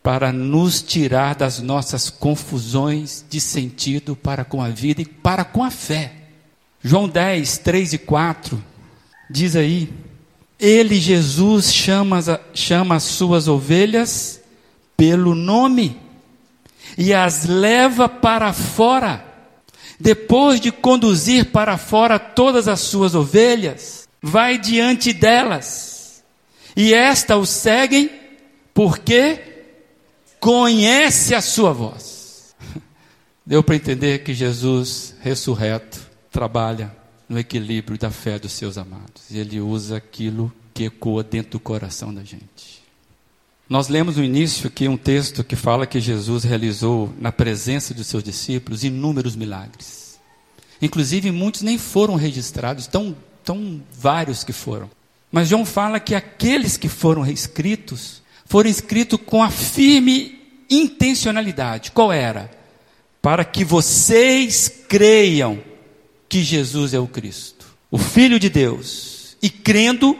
para 0.02 0.32
nos 0.32 0.80
tirar 0.82 1.34
das 1.34 1.60
nossas 1.60 2.08
confusões 2.08 3.24
de 3.28 3.40
sentido 3.40 4.16
para 4.16 4.44
com 4.44 4.62
a 4.62 4.70
vida 4.70 5.02
e 5.02 5.06
para 5.06 5.44
com 5.44 5.62
a 5.62 5.70
fé. 5.70 6.14
João 6.82 7.06
10, 7.08 7.58
3 7.58 7.92
e 7.92 7.98
4 7.98 8.72
Diz 9.30 9.56
aí, 9.56 9.90
ele, 10.60 11.00
Jesus, 11.00 11.72
chama, 11.72 12.20
chama 12.52 12.96
as 12.96 13.04
suas 13.04 13.48
ovelhas 13.48 14.42
pelo 14.94 15.34
nome 15.34 16.01
e 16.96 17.12
as 17.12 17.44
leva 17.44 18.08
para 18.08 18.52
fora. 18.52 19.24
Depois 19.98 20.60
de 20.60 20.72
conduzir 20.72 21.46
para 21.46 21.78
fora 21.78 22.18
todas 22.18 22.66
as 22.66 22.80
suas 22.80 23.14
ovelhas, 23.14 24.08
vai 24.20 24.58
diante 24.58 25.12
delas. 25.12 26.24
E 26.76 26.92
esta 26.92 27.36
o 27.36 27.46
seguem 27.46 28.10
porque 28.74 29.40
conhece 30.40 31.34
a 31.34 31.40
sua 31.40 31.72
voz. 31.72 32.54
Deu 33.46 33.62
para 33.62 33.76
entender 33.76 34.24
que 34.24 34.34
Jesus 34.34 35.14
ressurreto 35.20 36.00
trabalha 36.30 36.94
no 37.28 37.38
equilíbrio 37.38 37.96
da 37.96 38.10
fé 38.10 38.38
dos 38.38 38.52
seus 38.52 38.76
amados. 38.76 39.30
E 39.30 39.38
ele 39.38 39.60
usa 39.60 39.96
aquilo 39.96 40.52
que 40.74 40.84
ecoa 40.84 41.22
dentro 41.22 41.52
do 41.52 41.60
coração 41.60 42.12
da 42.12 42.24
gente. 42.24 42.81
Nós 43.72 43.88
lemos 43.88 44.18
no 44.18 44.24
início 44.24 44.66
aqui 44.66 44.86
um 44.86 44.98
texto 44.98 45.42
que 45.42 45.56
fala 45.56 45.86
que 45.86 45.98
Jesus 45.98 46.44
realizou 46.44 47.10
na 47.18 47.32
presença 47.32 47.94
dos 47.94 48.06
seus 48.06 48.22
discípulos 48.22 48.84
inúmeros 48.84 49.34
milagres. 49.34 50.20
Inclusive, 50.82 51.30
muitos 51.30 51.62
nem 51.62 51.78
foram 51.78 52.14
registrados, 52.14 52.86
tão, 52.86 53.16
tão 53.42 53.82
vários 53.90 54.44
que 54.44 54.52
foram. 54.52 54.90
Mas 55.30 55.48
João 55.48 55.64
fala 55.64 55.98
que 55.98 56.14
aqueles 56.14 56.76
que 56.76 56.86
foram 56.86 57.24
escritos 57.24 58.20
foram 58.44 58.68
escritos 58.68 59.18
com 59.24 59.42
a 59.42 59.48
firme 59.48 60.38
intencionalidade. 60.68 61.92
Qual 61.92 62.12
era? 62.12 62.50
Para 63.22 63.42
que 63.42 63.64
vocês 63.64 64.68
creiam 64.86 65.58
que 66.28 66.42
Jesus 66.42 66.92
é 66.92 66.98
o 66.98 67.06
Cristo, 67.06 67.64
o 67.90 67.96
Filho 67.96 68.38
de 68.38 68.50
Deus, 68.50 69.34
e 69.40 69.48
crendo, 69.48 70.14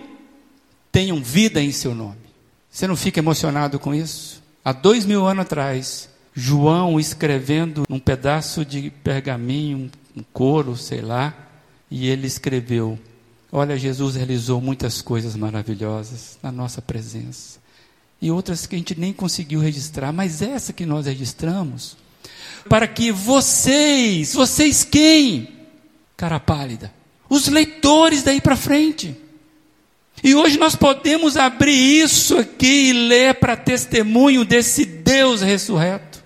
tenham 0.91 1.23
vida 1.23 1.61
em 1.61 1.71
seu 1.71 1.95
nome. 1.95 2.22
Você 2.73 2.87
não 2.87 2.97
fica 2.97 3.21
emocionado 3.21 3.79
com 3.79 3.95
isso? 3.95 4.43
Há 4.65 4.73
dois 4.73 5.05
mil 5.05 5.27
anos 5.27 5.43
atrás, 5.43 6.09
João 6.35 6.99
escrevendo 6.99 7.85
um 7.91 7.99
pedaço 7.99 8.65
de 8.65 8.91
pergaminho, 9.05 9.91
um 10.17 10.23
couro, 10.33 10.75
sei 10.75 11.03
lá, 11.03 11.35
e 11.91 12.09
ele 12.09 12.27
escreveu: 12.27 12.99
Olha, 13.53 13.77
Jesus 13.77 14.17
realizou 14.17 14.59
muitas 14.59 15.03
coisas 15.03 15.37
maravilhosas 15.37 16.39
na 16.43 16.51
nossa 16.51 16.81
presença. 16.81 17.61
E 18.21 18.31
outras 18.31 18.67
que 18.67 18.75
a 18.75 18.79
gente 18.79 18.99
nem 18.99 19.13
conseguiu 19.13 19.61
registrar, 19.61 20.11
mas 20.11 20.41
essa 20.41 20.73
que 20.73 20.87
nós 20.87 21.05
registramos, 21.05 21.97
para 22.69 22.89
que 22.89 23.13
vocês, 23.13 24.33
vocês 24.33 24.83
quem? 24.83 25.61
cara 26.17 26.39
pálida. 26.41 26.91
Os 27.29 27.49
leitores 27.49 28.23
daí 28.23 28.41
para 28.41 28.55
frente. 28.57 29.17
E 30.23 30.35
hoje 30.35 30.59
nós 30.59 30.75
podemos 30.75 31.37
abrir 31.37 31.73
isso 31.73 32.39
aqui 32.39 32.91
e 32.91 32.93
ler 32.93 33.35
para 33.35 33.57
testemunho 33.57 34.45
desse 34.45 34.85
Deus 34.85 35.41
ressurreto. 35.41 36.23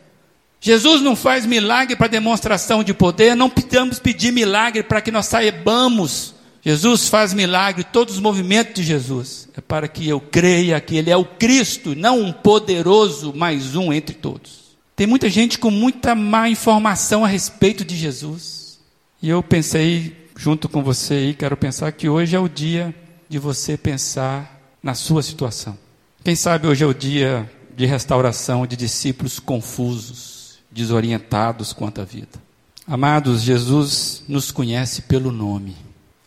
Jesus 0.60 1.00
não 1.00 1.14
faz 1.14 1.46
milagre 1.46 1.94
para 1.94 2.08
demonstração 2.08 2.82
de 2.82 2.92
poder, 2.92 3.34
não 3.34 3.48
precisamos 3.48 3.98
pedir 3.98 4.32
milagre 4.32 4.82
para 4.82 5.00
que 5.00 5.10
nós 5.10 5.26
saibamos. 5.26 6.34
Jesus 6.60 7.08
faz 7.08 7.32
milagre, 7.32 7.84
todos 7.84 8.14
os 8.14 8.20
movimentos 8.20 8.74
de 8.74 8.82
Jesus 8.82 9.46
é 9.56 9.60
para 9.60 9.88
que 9.88 10.08
eu 10.08 10.20
creia 10.20 10.80
que 10.80 10.96
Ele 10.96 11.10
é 11.10 11.16
o 11.16 11.24
Cristo, 11.24 11.94
não 11.94 12.20
um 12.20 12.32
poderoso 12.32 13.32
mais 13.34 13.74
um 13.74 13.92
entre 13.92 14.14
todos. 14.14 14.76
Tem 14.94 15.06
muita 15.06 15.30
gente 15.30 15.58
com 15.58 15.70
muita 15.70 16.14
má 16.14 16.48
informação 16.48 17.24
a 17.24 17.28
respeito 17.28 17.84
de 17.84 17.96
Jesus. 17.96 18.80
E 19.22 19.28
eu 19.30 19.42
pensei, 19.42 20.16
junto 20.36 20.68
com 20.68 20.82
você 20.82 21.14
aí, 21.14 21.34
quero 21.34 21.56
pensar 21.56 21.92
que 21.92 22.08
hoje 22.08 22.34
é 22.34 22.40
o 22.40 22.48
dia 22.48 22.94
de 23.28 23.38
você 23.38 23.76
pensar 23.76 24.60
na 24.82 24.94
sua 24.94 25.22
situação. 25.22 25.76
Quem 26.22 26.34
sabe 26.34 26.66
hoje 26.66 26.84
é 26.84 26.86
o 26.86 26.94
dia 26.94 27.50
de 27.76 27.86
restauração 27.86 28.66
de 28.66 28.76
discípulos 28.76 29.38
confusos, 29.38 30.58
desorientados 30.70 31.72
quanto 31.72 32.00
à 32.00 32.04
vida. 32.04 32.42
Amados, 32.86 33.42
Jesus 33.42 34.22
nos 34.28 34.50
conhece 34.50 35.02
pelo 35.02 35.32
nome, 35.32 35.76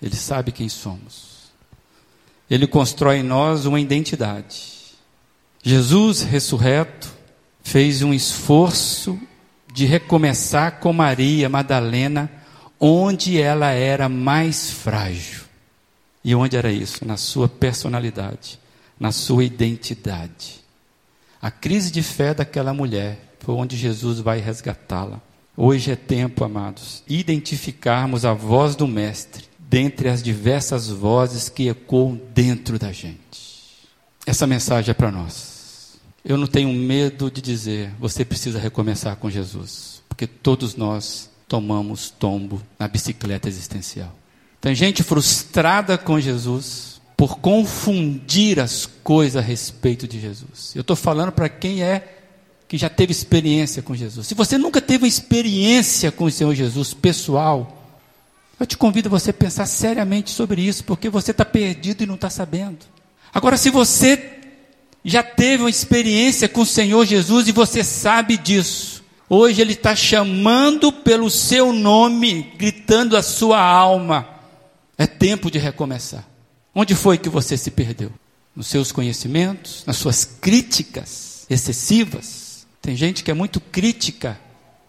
Ele 0.01 0.15
sabe 0.15 0.51
quem 0.51 0.67
somos. 0.69 1.49
Ele 2.49 2.67
constrói 2.67 3.17
em 3.17 3.23
nós 3.23 3.65
uma 3.65 3.79
identidade. 3.79 4.79
Jesus 5.63 6.21
ressurreto 6.21 7.11
fez 7.63 8.01
um 8.01 8.13
esforço 8.13 9.19
de 9.73 9.85
recomeçar 9.85 10.79
com 10.79 10.91
Maria 10.91 11.47
Madalena 11.47 12.29
onde 12.79 13.39
ela 13.39 13.71
era 13.71 14.07
mais 14.07 14.71
frágil. 14.71 15.48
E 16.29 16.35
onde 16.35 16.55
era 16.55 16.71
isso? 16.71 17.03
Na 17.03 17.17
sua 17.17 17.49
personalidade, 17.49 18.59
na 18.99 19.11
sua 19.11 19.43
identidade. 19.43 20.63
A 21.41 21.49
crise 21.49 21.89
de 21.89 22.03
fé 22.03 22.35
daquela 22.35 22.71
mulher 22.71 23.33
foi 23.39 23.55
onde 23.55 23.75
Jesus 23.75 24.19
vai 24.19 24.39
resgatá-la. 24.39 25.19
Hoje 25.57 25.89
é 25.89 25.95
tempo, 25.95 26.43
amados, 26.43 27.01
identificarmos 27.09 28.25
a 28.25 28.33
voz 28.35 28.75
do 28.75 28.87
Mestre 28.87 29.45
dentre 29.57 30.07
as 30.07 30.21
diversas 30.21 30.87
vozes 30.87 31.49
que 31.49 31.67
ecoam 31.67 32.21
dentro 32.31 32.77
da 32.77 32.91
gente. 32.91 33.89
Essa 34.23 34.45
mensagem 34.45 34.91
é 34.91 34.93
para 34.93 35.09
nós. 35.09 35.99
Eu 36.23 36.37
não 36.37 36.45
tenho 36.45 36.71
medo 36.71 37.31
de 37.31 37.41
dizer, 37.41 37.91
você 37.99 38.23
precisa 38.23 38.59
recomeçar 38.59 39.15
com 39.15 39.31
Jesus, 39.31 40.03
porque 40.07 40.27
todos 40.27 40.75
nós 40.75 41.27
tomamos 41.47 42.11
tombo 42.11 42.61
na 42.77 42.87
bicicleta 42.87 43.49
existencial. 43.49 44.15
Tem 44.61 44.75
gente 44.75 45.03
frustrada 45.03 45.97
com 45.97 46.19
Jesus 46.19 47.01
por 47.15 47.39
confundir 47.39 48.59
as 48.59 48.85
coisas 48.85 49.37
a 49.37 49.45
respeito 49.45 50.07
de 50.07 50.19
Jesus. 50.19 50.73
Eu 50.75 50.81
estou 50.81 50.95
falando 50.95 51.31
para 51.31 51.49
quem 51.49 51.81
é 51.83 52.15
que 52.67 52.77
já 52.77 52.89
teve 52.89 53.11
experiência 53.11 53.81
com 53.81 53.95
Jesus. 53.95 54.27
Se 54.27 54.35
você 54.35 54.57
nunca 54.57 54.79
teve 54.79 55.03
uma 55.03 55.07
experiência 55.07 56.11
com 56.11 56.25
o 56.25 56.31
Senhor 56.31 56.53
Jesus 56.53 56.93
pessoal, 56.93 57.97
eu 58.59 58.65
te 58.65 58.77
convido 58.77 59.07
a 59.07 59.11
você 59.11 59.33
pensar 59.33 59.65
seriamente 59.65 60.29
sobre 60.31 60.61
isso, 60.61 60.83
porque 60.83 61.09
você 61.09 61.31
está 61.31 61.43
perdido 61.43 62.03
e 62.03 62.07
não 62.07 62.15
está 62.15 62.29
sabendo. 62.29 62.85
Agora, 63.33 63.57
se 63.57 63.69
você 63.69 64.37
já 65.03 65.23
teve 65.23 65.63
uma 65.63 65.69
experiência 65.69 66.47
com 66.47 66.61
o 66.61 66.65
Senhor 66.65 67.05
Jesus 67.05 67.47
e 67.47 67.51
você 67.51 67.83
sabe 67.83 68.37
disso, 68.37 68.99
Hoje 69.29 69.61
Ele 69.61 69.73
está 69.73 69.95
chamando 69.95 70.91
pelo 70.91 71.29
seu 71.29 71.71
nome, 71.71 72.51
gritando 72.57 73.15
a 73.15 73.21
sua 73.21 73.61
alma. 73.61 74.27
É 74.99 75.07
tempo 75.07 75.49
de 75.49 75.57
recomeçar. 75.57 76.27
Onde 76.75 76.93
foi 76.93 77.17
que 77.17 77.29
você 77.29 77.55
se 77.55 77.71
perdeu? 77.71 78.11
Nos 78.53 78.67
seus 78.67 78.91
conhecimentos, 78.91 79.85
nas 79.87 79.95
suas 79.95 80.25
críticas 80.25 81.45
excessivas. 81.49 82.67
Tem 82.81 82.97
gente 82.97 83.23
que 83.23 83.31
é 83.31 83.33
muito 83.33 83.61
crítica 83.61 84.37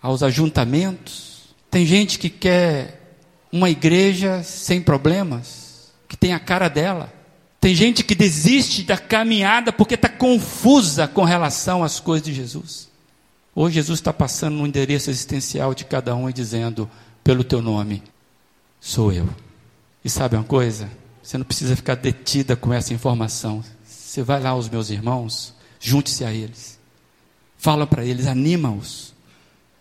aos 0.03 0.25
ajuntamentos. 0.25 1.55
Tem 1.71 1.87
gente 1.87 2.19
que 2.19 2.29
quer 2.29 3.15
uma 3.53 3.71
igreja 3.71 4.43
sem 4.43 4.83
problemas, 4.83 5.93
que 6.09 6.17
tem 6.17 6.35
a 6.35 6.41
cara 6.41 6.67
dela. 6.67 7.13
Tem 7.61 7.73
gente 7.73 8.03
que 8.03 8.17
desiste 8.17 8.83
da 8.83 8.99
caminhada 8.99 9.73
porque 9.73 9.95
está 9.95 10.09
confusa 10.09 11.07
com 11.07 11.23
relação 11.23 11.85
às 11.85 12.01
coisas 12.01 12.27
de 12.27 12.35
Jesus. 12.35 12.89
Hoje 13.55 13.77
Jesus 13.77 14.01
está 14.01 14.13
passando 14.13 14.57
no 14.57 14.67
endereço 14.67 15.09
existencial 15.09 15.73
de 15.73 15.85
cada 15.85 16.17
um 16.17 16.29
e 16.29 16.33
dizendo, 16.33 16.91
pelo 17.23 17.45
teu 17.45 17.63
nome, 17.63 18.03
sou 18.81 19.13
eu. 19.13 19.29
E 20.05 20.09
sabe 20.11 20.37
uma 20.37 20.45
coisa? 20.45 20.91
Você 21.23 21.37
não 21.37 21.45
precisa 21.45 21.77
ficar 21.77 21.95
detida 21.95 22.57
com 22.57 22.73
essa 22.73 22.95
informação. 22.95 23.63
Você 23.85 24.23
vai 24.23 24.41
lá 24.41 24.51
aos 24.51 24.69
meus 24.69 24.91
irmãos, 24.91 25.55
junte-se 25.79 26.25
a 26.25 26.33
eles. 26.33 26.79
Fala 27.59 27.87
para 27.87 28.05
eles, 28.05 28.27
anima-os 28.27 29.15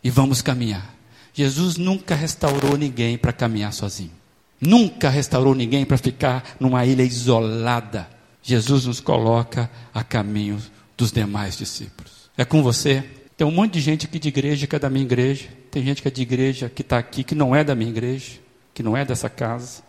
e 0.03 0.09
vamos 0.09 0.41
caminhar. 0.41 0.93
Jesus 1.33 1.77
nunca 1.77 2.15
restaurou 2.15 2.77
ninguém 2.77 3.17
para 3.17 3.31
caminhar 3.31 3.71
sozinho. 3.71 4.11
Nunca 4.59 5.09
restaurou 5.09 5.55
ninguém 5.55 5.85
para 5.85 5.97
ficar 5.97 6.57
numa 6.59 6.85
ilha 6.85 7.03
isolada. 7.03 8.09
Jesus 8.43 8.85
nos 8.85 8.99
coloca 8.99 9.69
a 9.93 10.03
caminho 10.03 10.61
dos 10.97 11.11
demais 11.11 11.57
discípulos. 11.57 12.29
É 12.37 12.43
com 12.43 12.61
você. 12.61 13.03
Tem 13.37 13.47
um 13.47 13.51
monte 13.51 13.73
de 13.73 13.81
gente 13.81 14.05
aqui 14.05 14.19
de 14.19 14.27
igreja 14.27 14.67
que 14.67 14.75
é 14.75 14.79
da 14.79 14.89
minha 14.89 15.05
igreja. 15.05 15.47
Tem 15.71 15.83
gente 15.83 16.01
que 16.01 16.07
é 16.09 16.11
de 16.11 16.21
igreja 16.21 16.69
que 16.69 16.81
está 16.81 16.97
aqui 16.97 17.23
que 17.23 17.35
não 17.35 17.55
é 17.55 17.63
da 17.63 17.73
minha 17.73 17.89
igreja, 17.89 18.33
que 18.73 18.83
não 18.83 18.97
é 18.97 19.05
dessa 19.05 19.29
casa. 19.29 19.81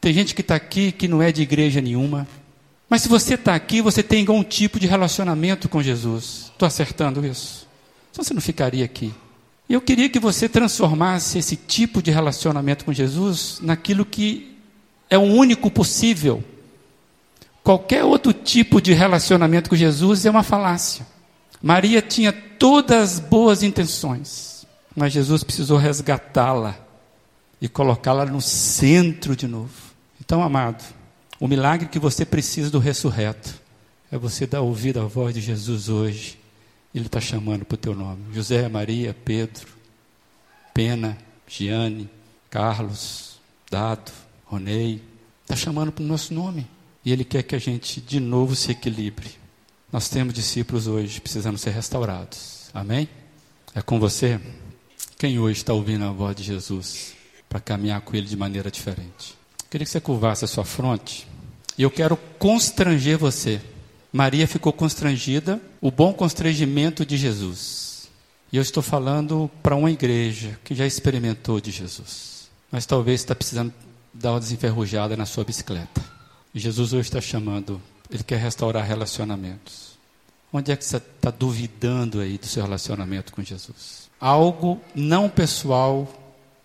Tem 0.00 0.12
gente 0.12 0.34
que 0.34 0.40
está 0.40 0.54
aqui 0.54 0.92
que 0.92 1.08
não 1.08 1.20
é 1.20 1.32
de 1.32 1.42
igreja 1.42 1.80
nenhuma. 1.80 2.26
Mas 2.88 3.02
se 3.02 3.08
você 3.08 3.34
está 3.34 3.54
aqui, 3.54 3.82
você 3.82 4.02
tem 4.02 4.20
algum 4.20 4.42
tipo 4.42 4.80
de 4.80 4.86
relacionamento 4.86 5.68
com 5.68 5.82
Jesus. 5.82 6.50
Estou 6.52 6.66
acertando 6.66 7.24
isso? 7.26 7.68
Então 8.10 8.24
você 8.24 8.32
não 8.32 8.40
ficaria 8.40 8.84
aqui. 8.84 9.12
E 9.68 9.74
eu 9.74 9.80
queria 9.80 10.08
que 10.08 10.18
você 10.18 10.48
transformasse 10.48 11.38
esse 11.38 11.54
tipo 11.54 12.02
de 12.02 12.10
relacionamento 12.10 12.84
com 12.84 12.92
Jesus 12.92 13.58
naquilo 13.60 14.06
que 14.06 14.56
é 15.10 15.18
o 15.18 15.22
único 15.22 15.70
possível. 15.70 16.42
Qualquer 17.62 18.02
outro 18.02 18.32
tipo 18.32 18.80
de 18.80 18.94
relacionamento 18.94 19.68
com 19.68 19.76
Jesus 19.76 20.24
é 20.24 20.30
uma 20.30 20.42
falácia. 20.42 21.06
Maria 21.62 22.00
tinha 22.00 22.32
todas 22.32 23.14
as 23.14 23.20
boas 23.20 23.62
intenções, 23.62 24.66
mas 24.96 25.12
Jesus 25.12 25.44
precisou 25.44 25.76
resgatá-la 25.76 26.78
e 27.60 27.68
colocá-la 27.68 28.24
no 28.24 28.40
centro 28.40 29.36
de 29.36 29.46
novo. 29.46 29.87
Então, 30.20 30.42
amado, 30.42 30.84
o 31.38 31.48
milagre 31.48 31.88
que 31.88 31.98
você 31.98 32.24
precisa 32.24 32.70
do 32.70 32.78
ressurreto 32.78 33.60
é 34.10 34.18
você 34.18 34.46
dar 34.46 34.60
ouvido 34.60 35.00
à 35.00 35.04
voz 35.04 35.34
de 35.34 35.40
Jesus 35.40 35.88
hoje 35.88 36.38
ele 36.98 37.06
está 37.06 37.20
chamando 37.20 37.64
para 37.64 37.74
o 37.74 37.78
teu 37.78 37.94
nome. 37.94 38.34
José, 38.34 38.68
Maria, 38.68 39.14
Pedro, 39.24 39.68
Pena, 40.74 41.16
Giane, 41.46 42.08
Carlos, 42.50 43.38
Dado, 43.70 44.10
Ronei. 44.44 45.02
Está 45.42 45.54
chamando 45.54 45.92
para 45.92 46.02
o 46.02 46.06
nosso 46.06 46.34
nome. 46.34 46.66
E 47.04 47.12
Ele 47.12 47.24
quer 47.24 47.42
que 47.42 47.54
a 47.54 47.58
gente 47.58 48.00
de 48.00 48.18
novo 48.18 48.54
se 48.54 48.72
equilibre. 48.72 49.30
Nós 49.92 50.08
temos 50.08 50.34
discípulos 50.34 50.86
hoje 50.86 51.20
precisando 51.20 51.56
ser 51.56 51.70
restaurados. 51.70 52.68
Amém? 52.74 53.08
É 53.74 53.80
com 53.80 54.00
você? 54.00 54.40
Quem 55.16 55.38
hoje 55.38 55.60
está 55.60 55.72
ouvindo 55.72 56.04
a 56.04 56.10
voz 56.10 56.34
de 56.36 56.42
Jesus 56.42 57.14
para 57.48 57.60
caminhar 57.60 58.00
com 58.00 58.16
Ele 58.16 58.26
de 58.26 58.36
maneira 58.36 58.70
diferente? 58.70 59.37
Queria 59.70 59.84
que 59.84 59.90
você 59.90 60.00
curvasse 60.00 60.44
a 60.44 60.48
sua 60.48 60.64
fronte. 60.64 61.26
E 61.76 61.82
eu 61.82 61.90
quero 61.90 62.16
constranger 62.38 63.18
você 63.18 63.60
Maria 64.12 64.48
ficou 64.48 64.72
constrangida, 64.72 65.60
o 65.80 65.90
bom 65.90 66.12
constrangimento 66.12 67.04
de 67.04 67.16
Jesus. 67.16 68.08
E 68.50 68.56
eu 68.56 68.62
estou 68.62 68.82
falando 68.82 69.50
para 69.62 69.76
uma 69.76 69.90
igreja 69.90 70.58
que 70.64 70.74
já 70.74 70.86
experimentou 70.86 71.60
de 71.60 71.70
Jesus, 71.70 72.48
mas 72.70 72.86
talvez 72.86 73.20
está 73.20 73.34
precisando 73.34 73.72
dar 74.12 74.32
uma 74.32 74.40
desenferrujada 74.40 75.16
na 75.16 75.26
sua 75.26 75.44
bicicleta. 75.44 76.02
E 76.54 76.58
Jesus 76.58 76.94
hoje 76.94 77.08
está 77.08 77.20
chamando, 77.20 77.80
Ele 78.10 78.22
quer 78.22 78.38
restaurar 78.38 78.86
relacionamentos. 78.86 79.98
Onde 80.50 80.72
é 80.72 80.76
que 80.76 80.84
você 80.84 80.96
está 80.96 81.30
duvidando 81.30 82.20
aí 82.20 82.38
do 82.38 82.46
seu 82.46 82.62
relacionamento 82.62 83.34
com 83.34 83.42
Jesus? 83.42 84.08
Algo 84.18 84.80
não 84.94 85.28
pessoal 85.28 86.10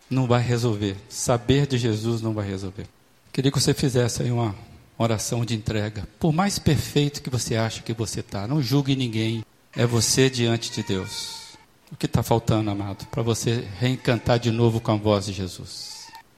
não 0.10 0.28
vai 0.28 0.42
resolver. 0.42 0.96
Saber 1.10 1.68
de 1.68 1.78
Jesus 1.78 2.22
não 2.22 2.34
vai 2.34 2.48
resolver. 2.48 2.88
Queria 3.32 3.52
que 3.52 3.60
você 3.60 3.74
fizesse 3.74 4.22
aí 4.22 4.32
uma 4.32 4.56
oração 4.98 5.44
de 5.44 5.56
entrega. 5.56 6.08
Por 6.20 6.32
mais 6.32 6.60
perfeito 6.60 7.22
que 7.22 7.30
você 7.30 7.56
acha 7.56 7.82
que 7.82 7.94
você 7.94 8.20
está, 8.20 8.48
não 8.48 8.62
julgue 8.62 8.96
ninguém. 8.96 9.44
É 9.76 9.86
você 9.86 10.30
diante 10.30 10.72
de 10.72 10.84
Deus. 10.84 11.44
O 11.92 11.96
que 11.96 12.06
está 12.06 12.24
faltando, 12.24 12.70
amado, 12.70 13.06
para 13.08 13.22
você 13.22 13.68
reencantar 13.80 14.40
de 14.40 14.52
novo 14.52 14.80
com 14.80 14.92
a 14.92 14.96
voz 14.96 15.26
de 15.26 15.34
Jesus? 15.34 15.93